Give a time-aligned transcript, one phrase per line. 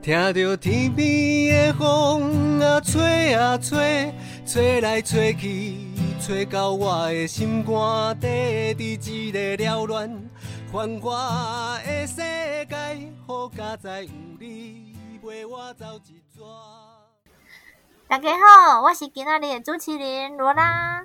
[0.00, 4.14] 听着天边的风啊吹啊吹，
[4.46, 5.76] 吹来吹去，
[6.20, 10.30] 吹到我的心肝底，伫一个缭乱
[10.72, 16.42] 繁华的世界，好佳哉有你陪我走一逝。
[18.08, 21.02] 大家好，我是今仔日的主持人罗拉，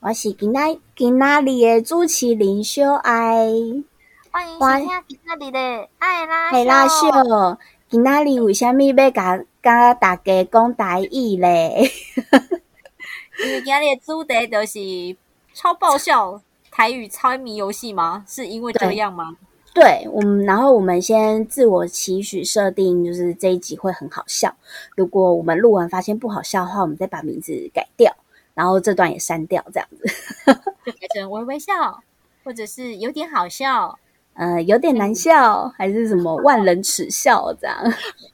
[0.00, 3.46] 我是今仔今仔日的主持人小爱，
[4.30, 7.06] 欢迎收听今仔日的爱拉爱拉秀。
[7.88, 11.88] 今仔日为虾米要甲甲大家讲台语咧？
[13.38, 15.16] 因为今日的主题就是
[15.54, 18.24] 超爆笑台语猜谜游戏吗？
[18.26, 19.36] 是因为这样吗？
[19.72, 24.52] 对，我们然后我们先自我期许设定，就是这一集会很好笑。
[24.96, 28.12] 如果我们录完发现不好笑的话，我们再把名字改掉，
[28.54, 30.08] 然后这段也删掉，这样子
[30.84, 32.02] 就改成微微笑，
[32.42, 33.96] 或者是有点好笑。
[34.36, 37.76] 呃，有点难笑，还是什么 万人耻笑这样？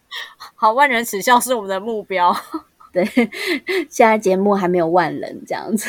[0.54, 2.36] 好，万人耻笑是我们的目标。
[2.92, 3.04] 对，
[3.88, 5.88] 现在节目还没有万人这样子。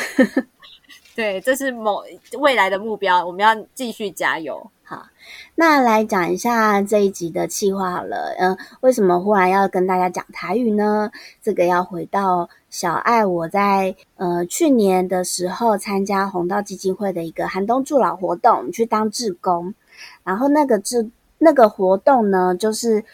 [1.14, 2.02] 对，这是某
[2.38, 4.70] 未来的目标，我们要继续加油。
[4.82, 5.06] 好，
[5.54, 8.34] 那来讲一下这一集的计划好了。
[8.38, 11.10] 嗯，为什么忽然要跟大家讲台语呢？
[11.42, 19.74] 这个要回到小爱我在呃去年的时候参加红道基金会的一个寒冬助老活动，去当志工。
[20.22, 23.04] 然后那个志那个活动呢，就是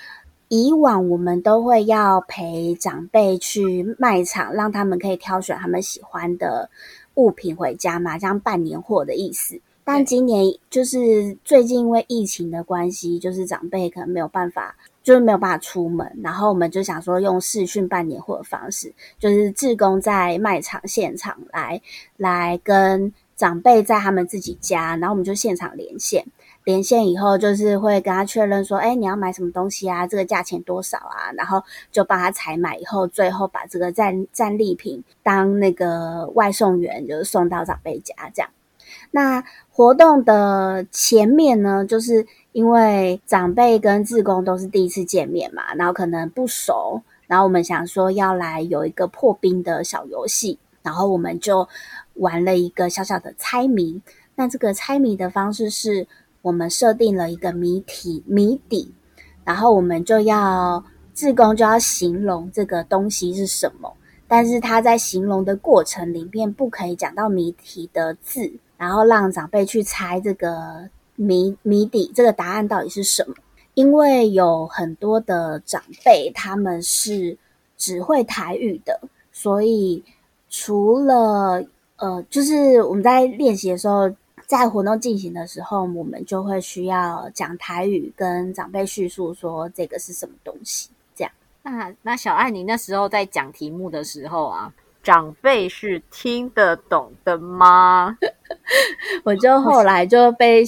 [0.48, 6.68] 以往我们都会要陪长辈去卖场，让他们可以挑选他们喜欢的
[7.14, 9.60] 物品回家嘛，这样办年货的意思。
[9.82, 21.80] 但今年就是最近因为疫情的关系，就是长辈可能没有办法，就是没有办法出门，然后我们就想说用视讯办年货的方式，就是志工在卖场现场来
[22.16, 26.24] 来跟长辈在他们自己家，然后我们就现场连线。
[26.70, 30.06] 连线以后，就是会跟他确认说：“哎，你要买什么东西啊？
[30.06, 38.48] 这个价钱多少啊？”然后就帮他采买，以后最后把这个战战利品当那个外送员，就是送到长辈家这样。
[39.10, 39.42] 那
[39.72, 51.68] 活动的前面呢，就是因为长辈跟志工都是第一次见面嘛，然后可能不熟，然后我们想说要来有一个破冰的小游戏，然后我们就
[52.14, 54.00] 玩了一个小小的猜谜。
[54.36, 56.06] 那这个猜谜的方式是。
[56.42, 58.94] 我们设定了一个谜题谜底，
[59.44, 60.82] 然后我们就要
[61.14, 63.92] 志工就要形容这个东西是什么，
[64.26, 73.34] 但是他在形容的过程里面不可以讲到谜题的字，然后让长辈去猜这个谜谜底这个答案到底是什么。
[73.74, 77.36] 因为有很多的长辈他们是
[77.76, 78.98] 只会台语的，
[79.30, 80.02] 所以
[80.48, 81.62] 除了
[81.96, 84.10] 呃，就是我们在练习的时候。
[84.50, 90.90] 在活动进行的时候，我们就会需要讲台语跟长辈叙述说这个是什么东西。
[91.14, 91.30] 这样，
[91.62, 94.72] 那那小爱，你那时候在讲题目的时候啊，
[95.04, 98.18] 长辈是听得懂的吗？
[99.22, 100.64] 我就后来就被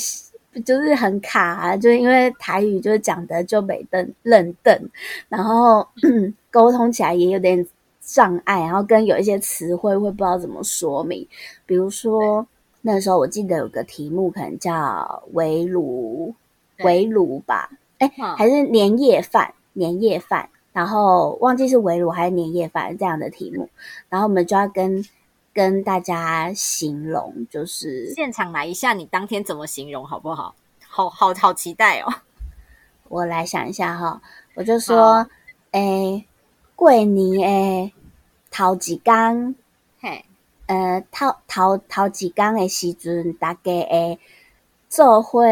[0.64, 4.90] 就是很卡，啊就因为台语就是讲的就没瞪愣瞪，
[5.28, 5.84] 然后
[6.52, 7.66] 沟通起来也有点
[8.00, 11.26] 障碍，然后跟有一些词汇会不知道怎么说明，
[11.66, 12.46] 比如说。
[12.82, 16.34] 那时候我记得有个题目，可能叫围炉，
[16.80, 17.70] 围炉吧？
[17.98, 19.54] 哎，还是年夜饭？
[19.72, 20.50] 年夜饭？
[20.72, 23.68] 然后忘记是围炉还是年夜饭这样的题目。
[24.08, 25.04] 然后我们就要跟
[25.54, 30.54] 跟大家形容，就是现场来一下，你当天怎么形容好不好？
[30.80, 32.12] 好好好期待哦！
[33.08, 34.20] 我来想一下哈，
[34.54, 35.26] 我就说，
[35.70, 36.24] 哎，
[36.74, 37.92] 过年诶，
[38.50, 39.61] 头几缸，嘿。
[40.66, 44.18] 呃，头头头几工的时阵，大家会
[44.88, 45.44] 做伙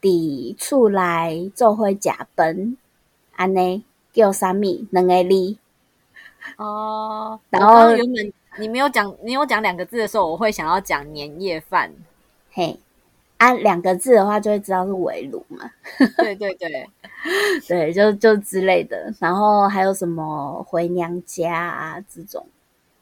[0.00, 2.76] 伫厝内做伙食饭，
[3.34, 4.86] 安尼叫啥物？
[4.90, 5.56] 两个字
[6.56, 7.40] 哦。
[7.50, 11.92] 然后原本你没有讲，你有讲两个字的时候，我会想要讲年夜饭。
[12.52, 12.78] 嘿，
[13.38, 15.70] 啊，两个字的话就会知道是围炉嘛。
[16.18, 16.88] 对对对，
[17.66, 19.12] 对， 就就之类的。
[19.18, 22.46] 然后还有什么回娘家啊这种。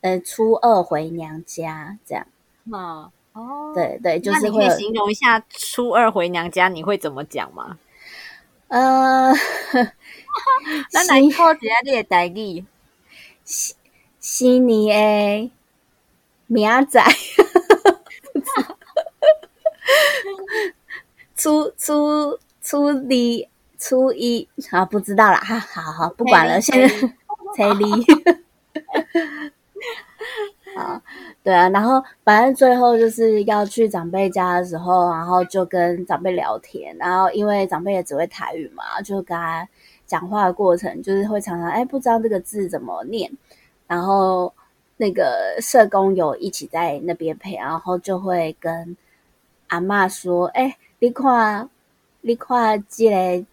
[0.02, 2.26] 呃，初二回娘家这样，
[2.73, 7.79] 啊，哦，对对，就是会形容一下初二回娘家，你会怎么讲吗？
[8.69, 9.32] 呃，
[10.93, 12.64] 那来考一下你的代语，
[13.44, 13.76] 新
[14.19, 15.52] 新年的
[16.46, 17.05] 明仔，
[21.37, 22.94] 初初初二
[23.79, 26.88] 初一啊，不知道了哈，好好不管了，现在
[27.56, 27.85] 彩礼。
[30.81, 31.03] 啊，
[31.43, 39.69] 对啊，然后反正最后就是要去长辈家的时候，然后就跟长辈聊天，然后因为长辈也只会台语嘛，就跟他
[40.06, 43.31] 讲话的过程，就是会常常哎不知道这个字怎么念，
[43.87, 44.53] 然后
[44.97, 48.97] 那个社工有一起在那边陪，然后就会跟
[49.69, 51.69] 阿嬷说，哎，你看，
[52.23, 53.47] 你看这个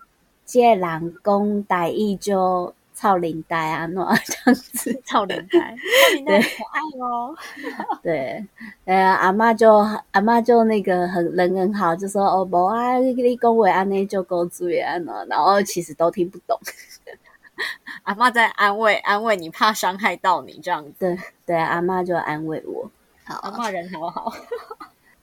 [0.46, 2.74] 这个人讲台语就。
[2.98, 7.36] 操领带啊，那这样子，操领带，操领带可爱哦。
[8.02, 8.44] 对，
[8.86, 16.60] 呃，阿妈就阿妈就那个很人很好，就说哦，无啊，你你讲话安尼就够注意安了，然后其实都听不懂。
[18.02, 20.94] 阿妈在安慰安慰你，怕伤害到你这样子。
[20.98, 22.90] 对对，阿妈就安慰我。
[23.26, 24.34] 好，阿妈人好好。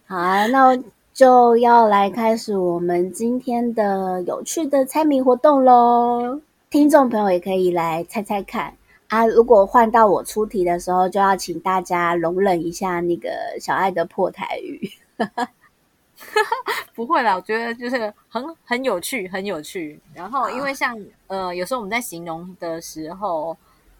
[0.06, 0.78] 好啊，那
[1.12, 6.40] 就要来开始我们今天的有趣的猜谜活动喽。
[6.74, 8.76] 听众朋友也可以来猜猜看
[9.06, 9.24] 啊！
[9.26, 13.30] 如果换到我出题的时候，就要请大家容忍一下那个
[13.60, 14.90] 小爱的破台语。
[16.92, 20.00] 不会啦，我觉得就是很很有趣，很有趣。
[20.14, 23.56] 然后，因为像呃，有时候我们在形容的时候，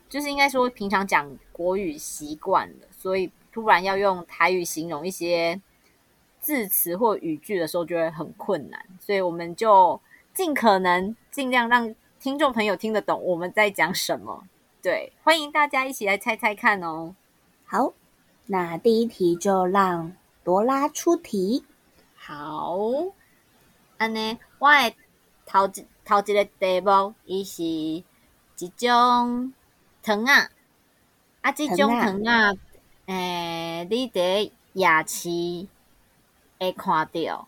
[0.08, 5.60] 就是应该说平常讲国语习惯了，所以突然要用台语形容一些
[6.40, 8.84] 字词或语句的时候，就会很困难。
[8.98, 10.00] 所以我们就
[10.32, 11.94] 尽可能尽量让。
[12.24, 14.44] 听众朋友听得懂我们在讲什么？
[14.80, 17.14] 对，欢迎大家一起来猜猜看哦。
[17.66, 17.92] 好，
[18.46, 21.66] 那第一题就让罗拉出题。
[22.14, 22.78] 好，
[23.98, 24.94] 安尼，我的
[25.44, 29.52] 头一头一个题目，伊是一种
[30.02, 30.48] 糖啊，
[31.42, 32.54] 啊，这种糖啊，
[33.04, 35.68] 诶，你伫夜市
[36.58, 37.46] 会看到，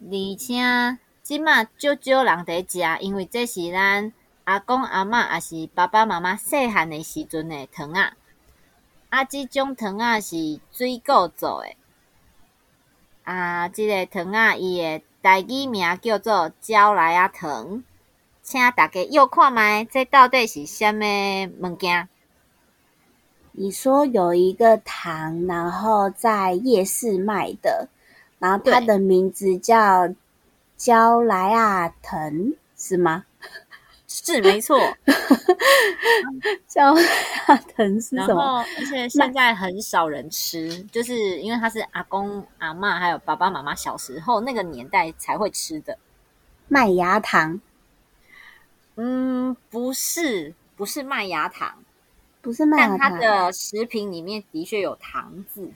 [0.00, 0.98] 而且。
[1.26, 4.12] 即马少少人伫食，因为这是咱
[4.44, 8.12] 阿公阿嬷也是爸爸妈妈细汉的时阵的糖啊。
[9.08, 11.74] 啊，即种糖啊是水果做的。
[13.24, 17.82] 啊，即个糖啊，伊的台语名叫做蕉来啊糖，
[18.44, 21.00] 请大家又看麦，这到底是虾物
[21.60, 22.08] 物件？
[23.50, 27.88] 你说有一个糖，然后在夜市卖的，
[28.38, 30.14] 然后它的名字叫。
[30.76, 33.24] 焦莱亚藤是吗？
[34.08, 34.78] 是没错，
[36.68, 37.02] 焦莱
[37.48, 38.64] 亚藤是什么？
[38.78, 45.98] 而且现在很少人吃，就是因为它是阿公阿妈还有爸爸妈妈小时候那个年代才会吃的
[46.68, 47.60] 麦芽糖。
[48.94, 51.82] 嗯，不是，不是麦芽糖，
[52.40, 52.98] 不是麦芽糖。
[52.98, 55.70] 但它的食品里面的确有糖字。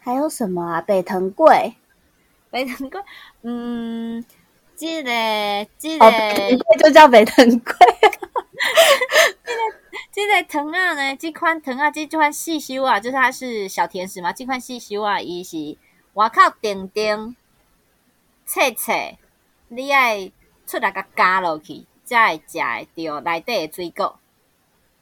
[0.00, 0.80] 还有什么啊？
[0.82, 1.74] 北藤贵。
[2.50, 3.00] 北藤贵，
[3.42, 4.24] 嗯，
[4.76, 5.10] 这个
[5.78, 6.10] 这个
[6.82, 7.74] 就叫北藤贵。
[9.44, 9.60] 这个
[10.12, 14.32] 这个藤啊呢，这款藤啊，这款细修啊，就是它是小甜食嘛。
[14.32, 15.76] 这款细修啊，伊是
[16.14, 17.36] 外靠顶顶
[18.44, 19.18] 脆脆，
[19.68, 20.30] 你爱
[20.66, 24.18] 出来甲加落去，才会食会着内底的水果。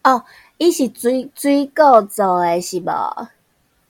[0.04, 0.24] 哦，
[0.58, 3.28] 伊是水水果做诶是无？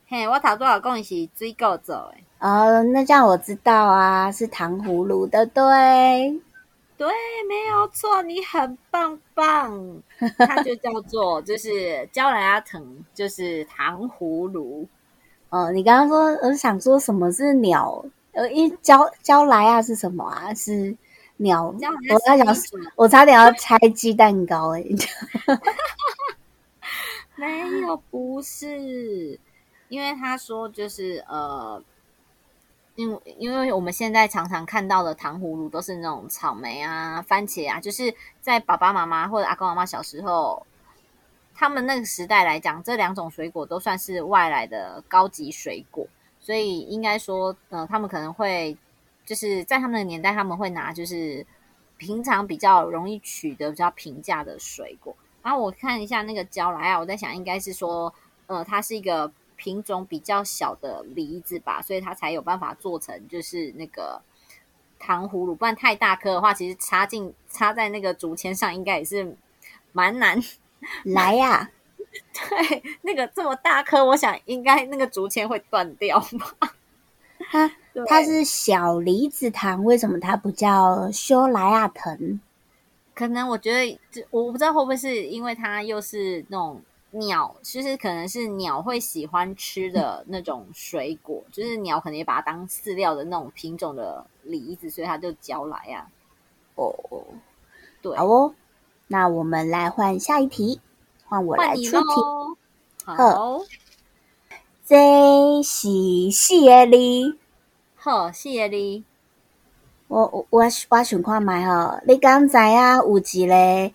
[0.07, 2.15] 嘿，我头拄仔讲伊是水果做的。
[2.41, 6.41] 哦，那这样我知道啊，是糖葫芦的，对，
[6.97, 7.09] 对，
[7.49, 10.01] 没有错，你很棒棒。
[10.39, 14.87] 它就叫做就是焦莱阿藤，就是糖葫芦。
[15.51, 18.05] 哦，你刚刚说我想说什么是鸟？
[18.31, 20.55] 呃，一焦焦莱亚是什么啊？
[20.55, 20.97] 是
[21.39, 21.75] 鸟。
[22.09, 22.47] 我差点，
[22.95, 24.85] 我差点要拆鸡蛋糕哎。
[27.35, 29.41] 没有，不是，
[29.89, 31.83] 因为他说就是呃。
[32.99, 40.67] 因为因为我们现在常常看到的糖葫芦都是那种草莓啊、番茄啊，就是在爸爸妈妈或者阿公阿妈小时候，
[41.55, 46.09] 他们那个时代来讲，这两种水果都算是外来的高级水果，
[46.41, 48.77] 所以应该说，呃，他们可能会
[49.25, 51.47] 就是在他们的年代，他们会拿就是
[51.99, 55.15] 平常比较容易取得比较平价的水果。
[55.45, 58.13] 然后我看一下那个胶来啊，我在想应该是说，
[58.49, 59.31] 呃，它是一个。
[59.59, 64.23] 品种比较小的梨子吧，所以它才有办法做成就是那个
[64.99, 65.55] 糖葫芦。
[65.55, 69.37] 不然太大颗的话，其实插进插在那个竹签上，应该也是
[69.93, 70.41] 蛮难
[71.05, 71.71] 来呀。
[72.33, 76.75] 对，那个这么大颗，我想应该那个竹签会断掉吧。
[77.51, 77.71] 它
[78.07, 82.41] 它是小梨子糖，为什么它不叫修莱亚藤？
[83.15, 83.99] 可能我觉得，
[84.31, 86.81] 我不知道会不会是因为它又是那种。
[87.11, 96.07] 鸟其实可能是鸟会喜欢吃的那种水果，就是鸟可能也把它当饲料的那种品种的梨子，所以它就交来啊。
[96.75, 96.95] 哦，
[98.03, 98.55] 对，好哦。
[99.07, 100.81] 那我们来换下一题，
[101.25, 102.07] 换我来出题。
[103.05, 103.61] 好，
[104.85, 107.39] 这是四个字。
[107.97, 109.03] 好，四个字。
[110.09, 113.95] 我我我我想看觅吼，你敢知影有一个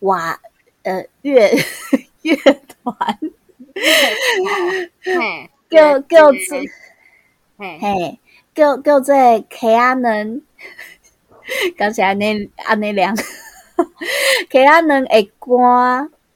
[0.00, 0.40] 话
[0.82, 1.50] 呃乐
[2.22, 3.18] 乐团
[5.02, 6.58] 嘿，叫叫做
[7.58, 8.18] 嘿，嘿
[8.54, 9.14] 叫叫做
[9.48, 10.42] K 阿能，
[11.76, 13.14] 敢是安尼安尼念
[14.50, 15.56] K 阿能会歌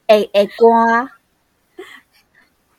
[0.07, 1.09] 会会歌，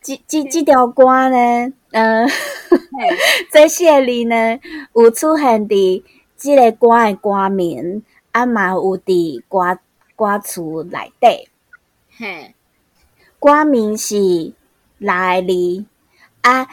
[0.00, 2.26] 即即即条歌呢，呃。
[2.26, 3.16] 嘿，
[3.52, 4.58] 这四个字呢，
[4.94, 6.02] 有出现伫
[6.36, 9.78] 即个歌诶歌名，啊嘛有伫歌
[10.16, 10.60] 歌词
[10.90, 11.48] 内底。
[12.18, 12.54] 嘿，
[13.40, 14.52] 歌名是
[14.98, 15.84] 六个字，
[16.42, 16.68] 啊，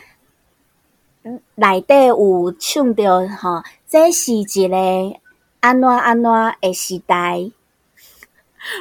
[1.55, 5.19] 内底有唱着吼，这是一个
[5.59, 6.31] 安怎安怎
[6.61, 7.49] 诶时代。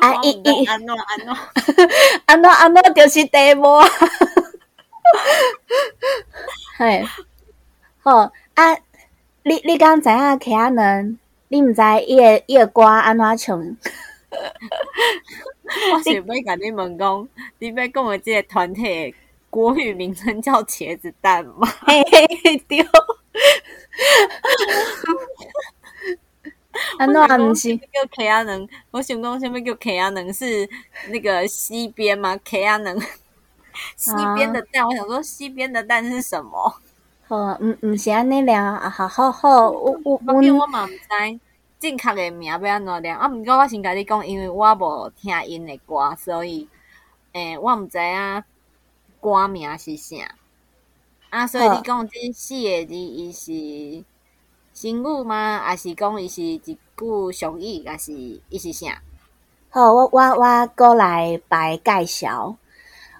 [0.00, 1.28] 啊，伊伊安怎安怎？
[2.24, 3.80] 安怎安怎就是题目。
[6.78, 7.04] 嘿，
[8.02, 8.74] 好啊！
[9.42, 11.18] 你你敢知影其他人？
[11.48, 13.60] 你毋知伊个伊个歌安怎唱？
[15.92, 17.28] 我是要甲你问讲，
[17.58, 19.14] 你要讲的即个团体的
[19.50, 21.66] 国语名称叫茄子蛋吗？
[21.86, 22.86] 嘿嘿嘿，对。
[26.98, 27.76] 安怎毋是？
[27.76, 27.84] 叫
[28.16, 30.68] K 阿能，我想讲什么叫 K 阿能是
[31.08, 33.00] 那个西边吗？K 阿能
[33.96, 36.74] 西边的蛋，我想说西边的蛋是什么？
[37.26, 41.40] 好，毋毋是安尼俩，啊，好好好，我我我我嘛毋知
[41.84, 43.14] 正确的名要安怎念。
[43.14, 46.66] 啊，毋过我先甲你讲，因为我无听因的歌，所以
[47.32, 48.42] 诶，我毋知影
[49.20, 50.16] 歌名是啥。
[51.28, 54.02] 啊，所以你讲这四个字，伊是
[54.72, 55.58] 新语吗？
[55.58, 56.78] 还是讲伊是一句
[57.32, 57.86] 俗语？
[57.86, 58.12] 还是
[58.48, 59.02] 伊是啥？
[59.68, 62.56] 好，我我我过来白介绍，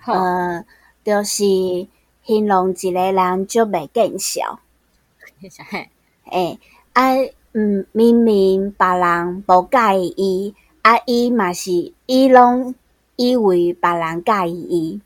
[0.07, 0.65] 呃，
[1.05, 1.45] 就是
[2.23, 4.61] 形容一个人足袂见笑。
[6.33, 6.59] 诶，
[6.95, 7.11] 啊，
[7.57, 12.75] 嗯，明明别人无介意伊，啊，伊嘛是伊拢
[13.15, 15.01] 以为别人介意伊。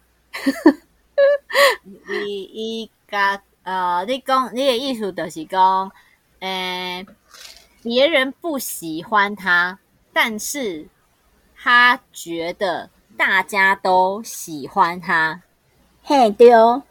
[2.09, 5.93] 伊伊甲呃，你讲你的意思就是讲，
[6.41, 7.07] 诶、
[7.83, 9.79] 别人不喜欢他，
[10.15, 10.87] 但是
[11.55, 12.89] 他觉得
[13.19, 15.43] 大家都喜欢他，
[16.03, 16.83] 嘿，对哦，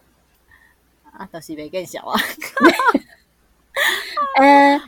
[1.12, 2.20] 啊，就是袂更小啊。
[4.40, 4.82] 呃，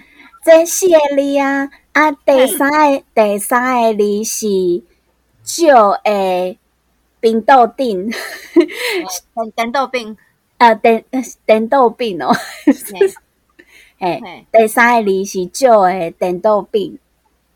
[0.50, 4.84] 这四个字啊，啊，第三个第三个字是
[5.44, 6.58] 少的
[7.20, 8.10] 冰豆丁，
[9.36, 10.18] 等等豆饼，
[10.58, 11.06] 呃， 电
[11.46, 12.36] 电豆饼哦，
[14.00, 16.98] 哎， 第三个字是少的电豆饼，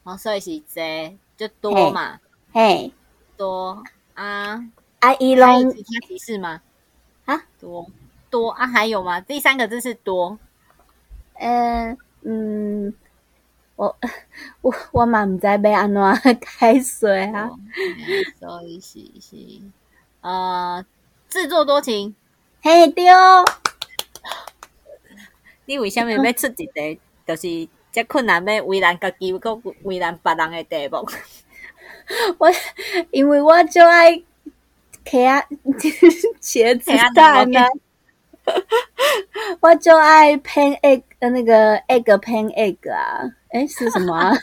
[0.03, 2.19] 哦，所以是这就多嘛，
[2.51, 2.91] 嘿，
[3.35, 3.83] 多
[4.13, 4.63] 啊。
[4.99, 6.61] 啊，伊拢还有其他提示吗？
[7.25, 7.87] 啊，多
[8.29, 9.19] 多啊，还有吗？
[9.19, 10.37] 第三个字是多，
[11.39, 12.93] 呃嗯，
[13.75, 13.95] 我
[14.61, 17.49] 我我嘛毋知要安怎开水啊，
[18.39, 19.35] 所以是是
[20.21, 20.85] 呃，
[21.27, 22.15] 自作多情。
[22.61, 23.05] 嘿，对，
[25.65, 31.05] 你为什么要出一个，就是遮困难要为难家己，搁为难别人的题目？
[32.37, 32.51] 我
[33.11, 34.21] 因为我就爱
[35.05, 35.45] 茄啊
[36.41, 37.67] 茄子蛋啊，
[39.61, 44.31] 我就爱 pan egg 呃那个 egg pan egg 啊，诶是什么啊？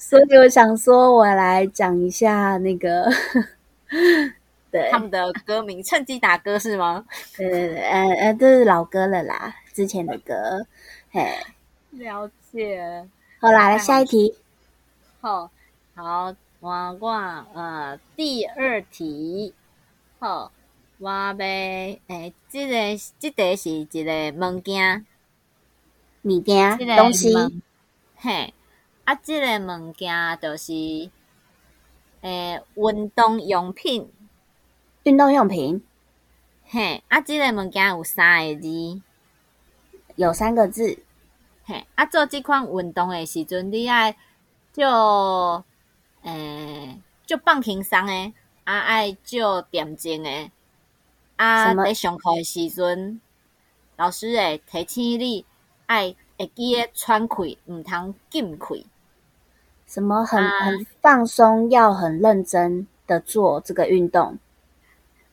[0.00, 3.08] 所以我想说，我来讲一下那个，
[4.70, 4.88] 对。
[4.90, 7.04] 他们的歌名，趁机打歌是吗？
[7.36, 10.66] 对对对，呃呃，这是老歌了啦，之前的歌，
[11.10, 11.26] 嘿，
[11.92, 13.06] 了解。
[13.40, 14.34] 好啦，来下一题，
[15.20, 15.50] 好，
[15.94, 17.08] 好，我我
[17.54, 19.54] 呃第二题，
[20.18, 20.50] 好，
[20.98, 25.06] 我要诶，这个这个是一个物件，
[26.22, 27.34] 物件这个东西，
[28.16, 28.54] 嘿，
[29.04, 30.72] 啊，这个物件就是
[32.22, 34.10] 诶运动用品，
[35.02, 35.84] 运动用品。
[36.64, 39.02] 嘿，啊，这个物件有三个字，
[40.16, 40.98] 有三个字，
[41.64, 44.16] 嘿，啊，做即款运动诶时阵，你爱
[44.72, 45.62] 就
[46.22, 48.32] 诶就放轻松诶，
[48.64, 50.50] 啊，爱就点睛诶，
[51.36, 53.20] 啊，什么伫上课的时阵，
[53.96, 55.44] 老师会提醒你
[55.86, 58.86] 爱会记诶喘气，毋通禁气。
[59.86, 64.38] 什么很啊很放松，要很认真的做这个运动，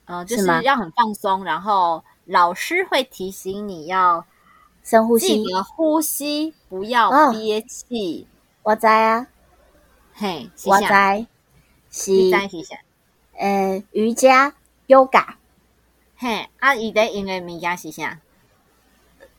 [0.06, 4.26] 呃，就是吗要很放松，然后老师会提醒你要
[4.84, 5.52] 深呼吸记。
[5.52, 8.28] 得呼吸，不要哦憋气。
[8.62, 9.28] 我知啊，
[10.14, 11.16] 嘿，我啥？
[11.18, 11.26] 知
[11.90, 12.12] 是？
[13.38, 14.54] 呃瑜伽
[14.88, 15.36] ，yoga。
[16.24, 18.18] 嘿，啊，伊在用的物件是啥？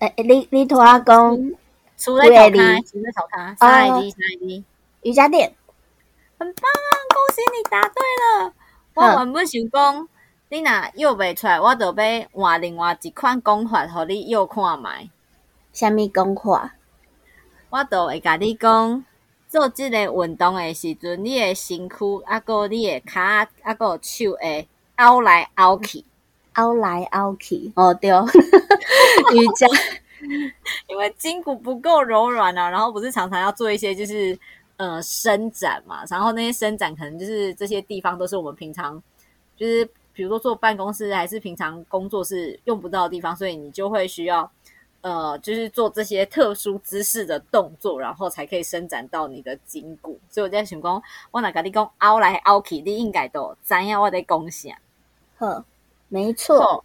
[0.01, 1.53] 诶、欸，你你同我讲
[1.97, 4.65] 除了头卡，除了头卡，三个字，三个字，
[5.01, 5.55] 瑜伽垫。
[6.39, 6.63] 很棒，
[7.09, 8.53] 恭喜你答对了。
[8.93, 10.07] 我原本想讲，
[10.51, 15.11] 你若约袂出来，我就要换另外一款讲法，互你约看觅。
[15.73, 16.75] 虾米讲法？
[17.71, 19.03] 我就会甲你讲，
[19.49, 26.05] 做即个运动的时阵，你的身躯啊，个你的骹啊，个手会凹来凹去，
[26.55, 27.73] 凹来凹去。
[27.77, 28.27] 哦，对哦，
[29.35, 29.67] 瑜伽，
[30.89, 34.39] 因为筋骨不够柔软啊，然后不是常常要做一些就是
[34.77, 39.01] 呃伸展嘛，然后那些伸展可能就是这些地方都是我们平常
[39.57, 44.51] 就是比如说坐办公室还是平常工作是用不到的地方，所以你就会需要。
[45.07, 50.19] 呃，就是做这些特殊姿势的动作，然后才可以伸展到你的筋骨。
[50.31, 54.71] 所以我在想讲，我哪个你讲凹来凹去，你应该都知影我在讲啥。
[55.37, 55.63] 好，
[56.09, 56.85] 没错。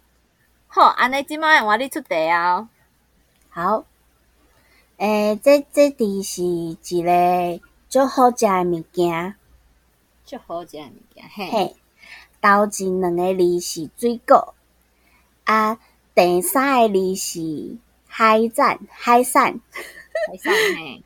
[0.66, 2.68] 好，安尼即摆我你出题啊。
[3.48, 3.84] 好。
[4.96, 9.34] 诶，这这题是一个足好食诶物件。
[10.24, 11.76] 足好食诶物件，嘿。
[12.42, 14.54] 头前两个字是水果，
[15.44, 15.78] 啊，
[16.14, 17.78] 第三个字是。
[18.12, 19.60] 海产海产，
[20.26, 21.04] 海产嘿。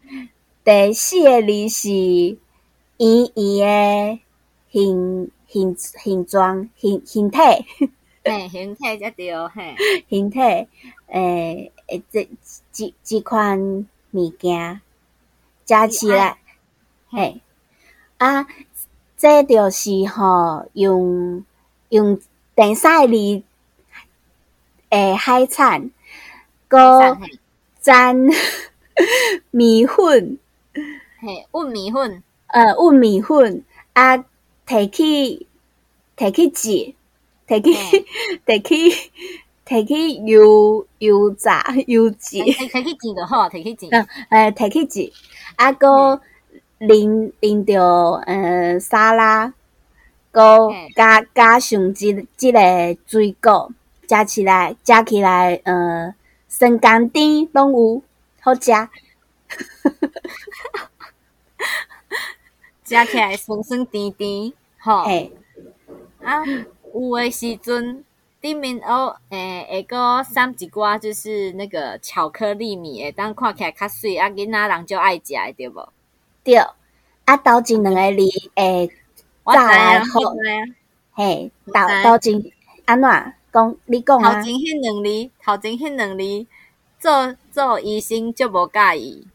[0.64, 1.90] 第四个字是
[2.96, 4.22] 圆圆诶
[4.70, 7.38] 形形形状形形体，
[8.24, 9.76] 嘿形体才对嘿。
[10.08, 10.40] 形体
[11.06, 12.28] 诶诶，这
[12.72, 14.80] 几几款物件
[15.64, 16.38] 加起来，
[17.10, 17.40] 嘿。
[18.18, 18.46] 啊，
[19.16, 21.44] 这就是吼用
[21.90, 22.18] 用
[22.56, 23.42] 第三个字
[24.90, 25.90] 诶海产。
[26.66, 27.16] 个
[27.80, 28.16] 沾
[29.52, 30.38] 米粉，
[31.20, 33.62] 嘿，อุ่米粉，呃，อุ่米粉
[33.92, 34.16] 啊，
[34.66, 35.46] 摕去
[36.16, 36.94] 摕去煎，
[37.46, 37.70] 摕去
[38.46, 39.10] 摕去
[39.66, 45.10] 摕去油油炸油煎，摕去煎就好，摕去煎，嗯，诶，摕去煎，
[45.56, 46.20] 啊，个
[46.78, 47.82] 淋淋着
[48.26, 49.52] 呃沙拉，
[50.30, 52.58] 个加加上即即个
[53.06, 53.72] 水果，
[54.08, 56.14] 食起来食起来，呃。
[56.46, 58.00] 酸甘甜拢有
[58.40, 58.60] 好食，
[62.84, 64.98] 食起来酸酸甜甜，吼。
[66.22, 66.44] 啊，
[66.94, 68.04] 有诶时阵
[68.40, 75.88] 顶面哦，诶，会个送一寡就是那个巧克力米诶，当看起来较水，啊，囡仔人就爱食诶，对无？
[76.44, 76.56] 对，
[77.24, 78.88] 啊，豆前两个字诶，
[79.52, 80.20] 炸来好，
[81.14, 81.72] 嘿，豆
[82.04, 82.42] 豆前
[82.84, 83.10] 安怎？
[83.52, 86.46] 讲你讲啊，头前迄两字，头前迄两字，
[86.98, 89.26] 做做医生就无介意，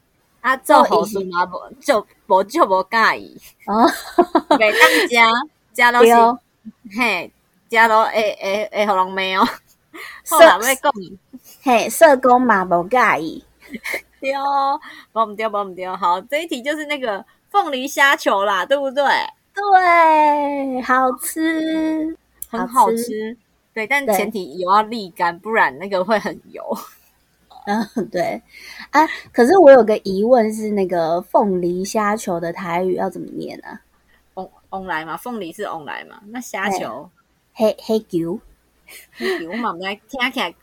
[0.41, 3.37] 啊，做护士嘛无就无就无介意。
[3.65, 3.85] 哦，
[4.59, 5.15] 袂当食，
[5.73, 6.39] 食落是，
[6.97, 7.31] 嘿，
[7.69, 9.47] 食落会会会互人骂哦。
[10.29, 10.91] 好啦，要讲，
[11.63, 13.43] 嘿，社工嘛无介意。
[14.19, 14.79] 对哦，
[15.13, 15.87] 无毋对，无毋对。
[15.95, 19.03] 好，这一题就是那个凤梨虾球啦，对不对？
[19.53, 22.17] 对，好吃，
[22.49, 23.37] 很好吃。
[23.73, 26.63] 对，但前提有要沥干，不然那个会很油。
[27.65, 28.41] 嗯，对
[28.91, 29.07] 啊。
[29.31, 33.79] 可是我有个疑问是，那个凤梨虾球的台语要怎么念呢？
[34.35, 36.21] 翁翁来嘛，凤梨是翁来嘛？
[36.27, 37.09] 那虾球
[37.59, 38.39] 黑黑球，
[39.17, 40.55] 黑球嘛，来听起来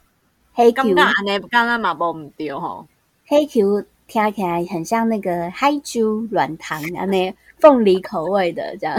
[0.54, 2.86] 黑球，刚安尼刚刚嘛无唔对吼。
[3.26, 8.98] 黑球听起来很像那个海珠软糖安尼凤梨口味的这样。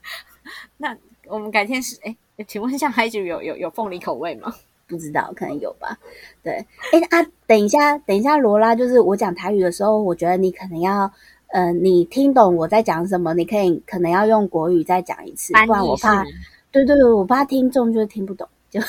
[0.76, 0.94] 那
[1.28, 2.14] 我们改天是哎。
[2.46, 4.54] 请问像海酒有有有凤梨口味吗？
[4.86, 5.98] 不知道，可能有吧。
[6.40, 6.52] 对，
[6.92, 11.10] 哎啊，等一下，等一下，罗拉，就是我讲台语的时候，我觉得你可能要，
[11.48, 16.24] 呃，你听懂我在讲什么，你可以可能要用国语再讲一次，不然我怕，
[16.70, 18.80] 对对对，我怕听众就听不懂，就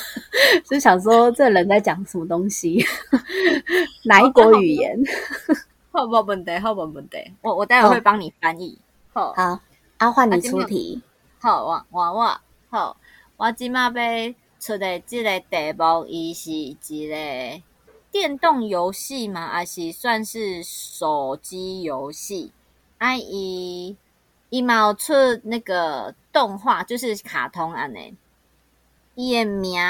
[0.68, 2.84] 就想说这人在讲什么东西，
[4.04, 4.98] 哪一国语言？
[5.92, 8.78] 好不问题，好不问题，我我待会会帮你翻译。
[9.12, 9.60] 好，好，
[9.98, 11.02] 阿换你出题。
[11.40, 12.96] 好，我我我好。
[13.36, 17.62] 我即马要出的这个题目，伊是一个
[18.12, 22.52] 电动游戏嘛，还是算是手机游戏？
[22.98, 23.96] 啊，伊
[24.50, 28.14] 伊嘛有出那个动画，就是卡通安尼。
[29.14, 29.80] 伊的名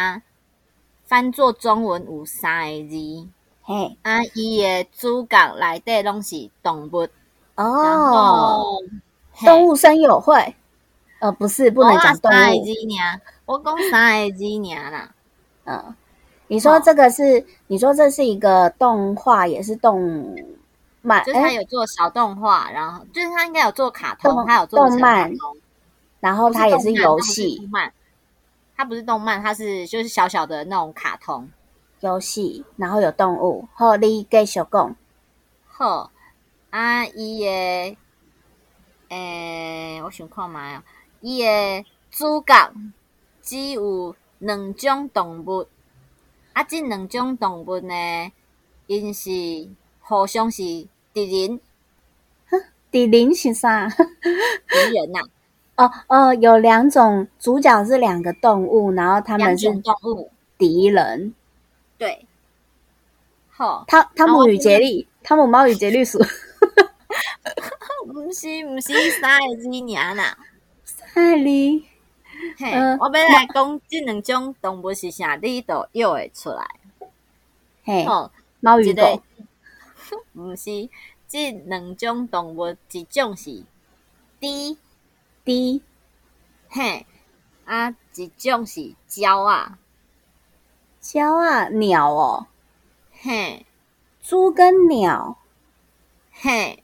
[1.05, 3.29] 翻作中文有三个字，
[3.63, 7.09] 嘿，啊，伊的主角内底拢是动物
[7.57, 8.79] 哦，
[9.45, 10.55] 动物森友会。
[11.21, 12.35] 呃，不是，不能讲动物。
[13.45, 15.15] 我讲三个字娘啦。
[15.65, 15.95] 嗯，
[16.47, 17.45] 你说这个是？
[17.67, 20.35] 你说这是一个动画，也是动
[21.03, 21.25] 漫？
[21.25, 25.33] 就是他有做小动画，然后就是他应该有做卡通，他有做动漫，
[26.21, 27.69] 然后他也是游戏。
[28.77, 31.47] 它不是动漫，它是就是小小的那种卡通。
[32.01, 33.69] 游戏，然后有动物。
[33.75, 34.97] 好，你继续讲。
[35.67, 36.11] 好，
[36.71, 37.97] 啊，伊的，
[39.11, 40.83] 诶、我想看觅哦，
[41.21, 42.73] 伊的主角
[43.43, 45.67] 只有两种动物，
[46.55, 48.33] 啊，这两种动物呢，
[48.87, 49.31] 因是
[50.11, 50.65] 互相是
[51.13, 51.61] 敌人，
[52.91, 53.87] 敌人是啥？
[54.67, 55.21] 敌人呐、
[55.77, 61.33] 哦哦，有两种主角是两个动物，然后他们是动物，敌人。
[61.97, 62.27] 对。
[63.51, 66.19] 好，汤汤姆与杰利，汤姆猫与杰利鼠。
[68.13, 70.37] 不是不是三个字尔啦。
[71.15, 71.85] 艾莉，
[72.59, 76.67] 嘿，嗯我要来讲这两种动物是啥，你都又会出来。
[77.85, 79.23] 嘿，吼、猫与一个狗。
[80.35, 80.89] 毋是，
[81.29, 83.65] 这两种动物，一种是
[84.41, 84.77] 猪，
[85.45, 85.81] 猪
[86.69, 87.07] 嘿，
[87.65, 89.79] 啊，一种是鸟啊，
[91.13, 92.47] 鸟啊，鸟哦，
[93.13, 93.67] 嘿，
[94.23, 95.37] 猪跟鸟。
[96.33, 96.83] 嘿，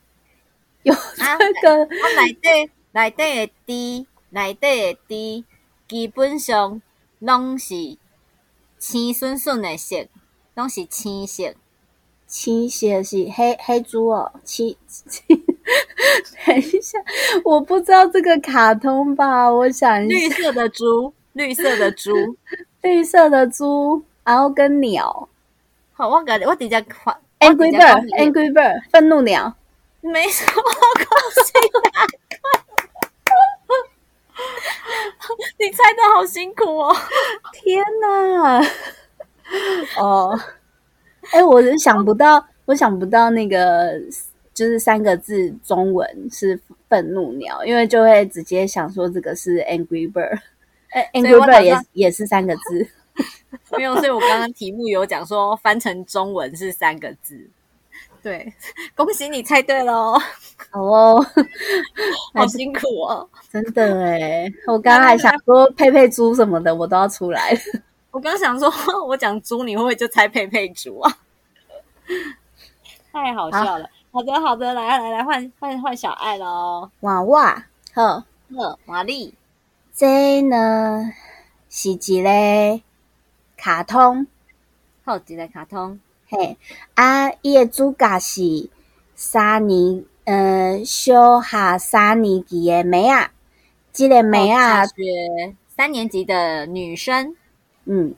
[0.83, 5.45] 有啊这个啊，内底内底的猪，内底的猪，
[5.87, 6.79] 基本上
[7.17, 7.97] 拢是
[8.77, 10.07] 青顺顺的色，
[10.53, 11.55] 拢是青色。
[12.27, 14.75] 青色是黑黑猪哦，青。
[16.45, 16.99] 等一下，
[17.43, 19.49] 我不知道这个卡通吧？
[19.49, 22.13] 我想一下，绿色的猪，绿色的猪。
[22.83, 25.27] 绿色的猪，然后跟鸟
[25.93, 29.53] 好，我感觉我底下换，Angry Bird，Angry Bird，愤怒鸟。
[29.99, 31.51] 没什么恭喜
[31.91, 32.05] 大
[35.59, 36.95] 你猜的好辛苦哦。
[37.51, 38.61] 天哪！
[39.99, 40.39] 哦，
[41.31, 43.93] 哎，我是想不到，我想不到那个
[44.53, 46.59] 就是三个字中文是
[46.89, 50.39] 愤怒鸟，因为就会直接想说这个是 Angry Bird，
[50.91, 52.87] 哎，Angry 我 Bird 也也是三个字。
[53.71, 57.49] 没有，所以我刚刚题目有讲说翻成中文是三个字。
[58.21, 58.53] 对，
[58.95, 60.19] 恭喜你猜对喽，
[60.71, 61.25] 好哦，
[62.33, 63.27] 好辛苦哦。
[63.51, 67.59] 真的哎，我刚刚还想说佩佩猪什么的，我都要出来了。
[68.11, 68.71] 我刚想说，
[69.07, 71.17] 我讲猪，你会不会就猜佩佩猪啊？
[73.11, 73.89] 太好笑了。
[74.11, 76.89] 好的，好的，来来来，换换换小爱喽。
[77.01, 79.35] 娃娃，呵，呵，玛丽，
[79.93, 81.13] 这呢
[81.69, 82.81] 是一个
[83.55, 84.25] 卡通。
[85.05, 85.99] 好，一个卡通。
[86.29, 86.57] 嘿，
[86.95, 88.69] 啊，伊的主角是
[89.15, 93.31] 三年，呃，小下三年级的妹啊，
[93.93, 97.36] 这个妹大仔，学三年级的女生，
[97.89, 98.13] 嗯，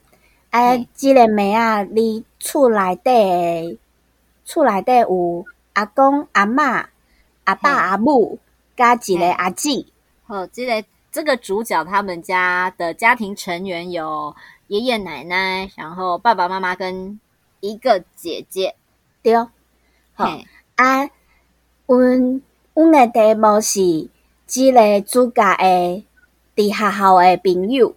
[0.49, 3.77] 啊嘿，即个妹仔，你厝内底的，
[4.43, 6.85] 厝内底有阿公、阿嬷、
[7.43, 8.39] 阿爸、阿母，
[8.75, 9.85] 加一嘿个阿姊，
[10.25, 14.35] 哦，这个这个主角他们家的家庭成员有
[14.67, 17.19] 爷爷奶奶，然后爸爸妈妈跟
[17.59, 18.75] 一个姐姐。
[19.21, 19.49] 对，好。
[20.75, 21.09] 啊，
[21.85, 22.41] 阮
[22.73, 24.09] 阮的题目是
[24.45, 26.05] 即个主角的
[26.55, 27.93] 伫学校的朋友，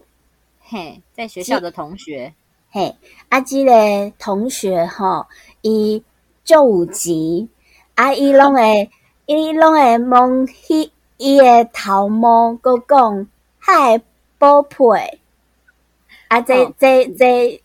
[0.73, 2.33] 嘿，在学校的同学，
[2.71, 2.97] 嘿，
[3.29, 5.27] 啊，即个同学吼，
[5.61, 6.03] 伊
[6.45, 7.47] 就有钱，
[7.95, 8.91] 啊，伊拢会，
[9.27, 14.01] 伊拢会问迄伊的头毛，佮讲嗨
[14.39, 15.21] 宝贝，
[16.29, 16.75] 啊，这哦。
[16.79, 17.63] 这这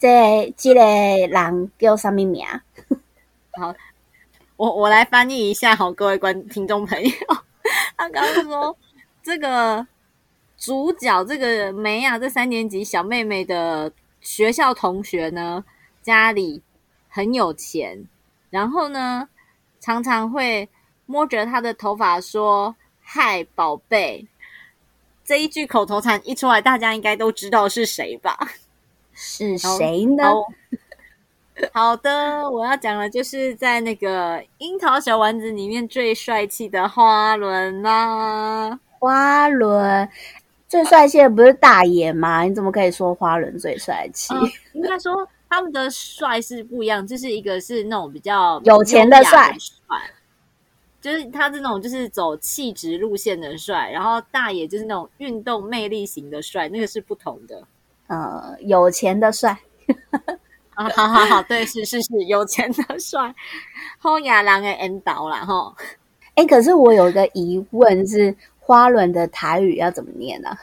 [0.00, 2.44] 这即个人叫啥物名？
[3.54, 3.72] 好
[4.56, 7.10] 我我来翻译一下，好，各位观听众朋友，
[7.96, 8.76] 他刚刚说
[9.22, 9.86] 这个
[10.62, 15.64] 主角这个梅亚这三年级小妹妹的学校同学呢，
[16.02, 16.62] 家里
[17.08, 18.04] 很有钱，
[18.48, 19.28] 然后呢，
[19.80, 20.68] 常常会
[21.04, 24.28] 摸着她的头发说：“嗨，宝贝。”
[25.26, 28.38] 这一句口头禅一出来，大家应该都知道是谁吧？
[29.12, 30.22] 是谁呢？
[31.72, 40.08] 好好的，我要讲的就是在那个《樱桃小丸子》里面最帅气的花轮啦、花轮
[40.72, 42.44] 最帅气的不是大爷吗？
[42.44, 44.32] 你怎么可以说花轮最帅气？
[44.32, 49.98] 嗯应该说他们的帅是不一样，就是一个是那种比较有钱的帅帅，
[50.98, 57.64] 就是他这种就是走气质路线的帅，然后大爷就是那种运动魅力型的帅，那个是不同的。
[58.06, 59.50] 呃，有钱的帅，
[60.72, 63.34] 啊，好好好，对，是是是，有钱的帅，
[63.98, 65.74] 后亚郎的引导啦，吼。
[66.34, 70.56] 哎，可是我有一个疑问是，花轮的台语要怎么念呢、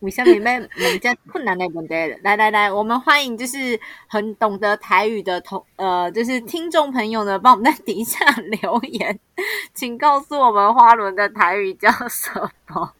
[0.00, 0.68] 为什么要问
[1.00, 1.94] 这困难的问题？
[2.22, 8.24] 来来来，我们欢迎就是很懂得台语的同呃，就是听众朋友呢，帮我们在底下
[8.60, 9.18] 留言，
[9.74, 12.30] 请告诉我们花轮的台语叫什
[12.68, 12.92] 么？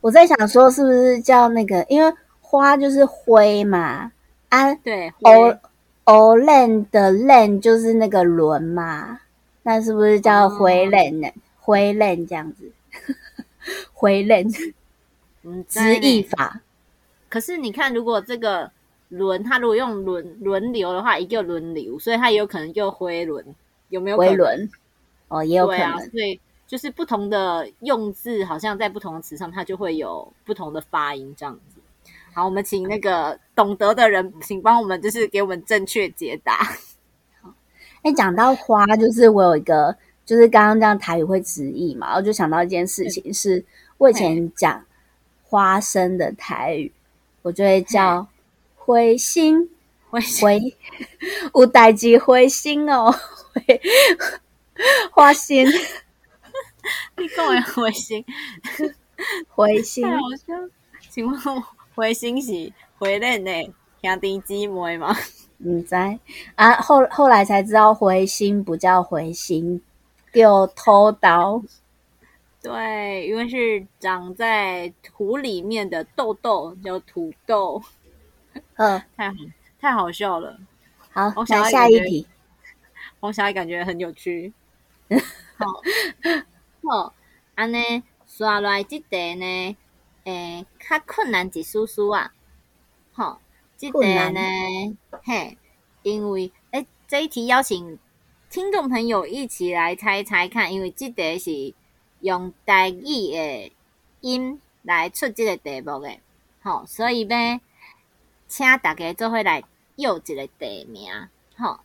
[0.00, 1.84] 我在想说，是不是叫那个？
[1.88, 4.10] 因为花就是灰嘛，
[4.48, 5.58] 啊，对，哦
[6.04, 9.20] 哦链的 len 就是那个轮嘛，
[9.62, 11.28] 那是不是叫灰链呢？
[11.60, 12.70] 灰链这样子，
[13.94, 14.46] 灰链
[15.42, 16.60] 嗯， 直译法。
[17.30, 18.70] 可是你看，如果这个
[19.08, 23.44] 轮，它如果用轮轮流的话，一个轮流，所以它也有可能就回轮，
[23.88, 24.16] 有没有？
[24.16, 24.68] 回轮
[25.28, 25.98] 哦，也有可能。
[26.10, 31.80] 所以就是不同的用字，好像在不同的词上，它就会有不同的发音这样子。
[32.32, 36.56] 好，我们请那个懂得的人，请帮我们就是给我们正确解答。
[37.40, 37.52] 好，
[38.02, 43.64] 哎，讲到花，就是我有一个，就是刚刚这样台语会直译嘛，我就想到一件事情，是
[43.98, 44.84] 我以前讲
[45.42, 46.92] 花生的台语，
[47.42, 48.26] 我就会叫
[48.74, 49.70] 灰心，
[50.10, 50.76] 灰灰，
[51.54, 53.10] 有代志灰心哦，
[53.54, 53.80] 灰
[55.12, 55.66] 花心，
[57.16, 58.24] 你跟我灰心，
[59.48, 60.70] 灰心，好像，
[61.10, 61.62] 请问我。
[61.96, 65.16] 回心是回认的兄弟姊妹吗？
[65.58, 65.94] 唔知
[66.56, 69.80] 啊，后后来才知道回心不叫回心，
[70.32, 71.62] 叫偷刀。
[72.64, 77.82] 对，因为是长在土里面的豆豆叫土豆。
[78.76, 79.34] 嗯， 太好
[79.78, 80.58] 太好笑了。
[81.10, 82.26] 好，来下一题。
[83.20, 84.50] 黄小爱感觉很有趣。
[85.58, 85.66] 好，
[86.88, 87.14] 好，
[87.54, 89.76] 安尼刷来这题呢？
[90.24, 92.32] 诶，较困难一丝丝啊，
[93.12, 93.42] 好，
[93.76, 94.00] 这个
[94.30, 94.40] 呢，
[95.22, 95.58] 嘿，
[96.02, 97.98] 因为诶，这一题邀请
[98.48, 101.74] 听众朋友一起来猜猜看，因为这个是
[102.24, 103.72] 用台语的
[104.22, 106.18] 音来出即个题目的，
[106.62, 107.60] 吼，所以呢，
[108.48, 109.62] 请大家做伙来
[109.96, 111.12] 又一个地名，
[111.58, 111.80] 吼，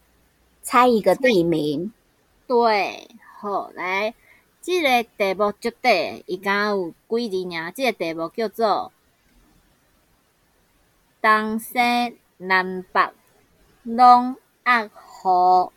[0.61, 1.91] 猜一个地名，
[2.47, 4.13] 对，好来。
[4.61, 7.71] 这个题目绝对伊敢有几字尔？
[7.71, 8.93] 这个题目叫做
[11.21, 13.11] 东西南北
[13.83, 15.73] 拢压好，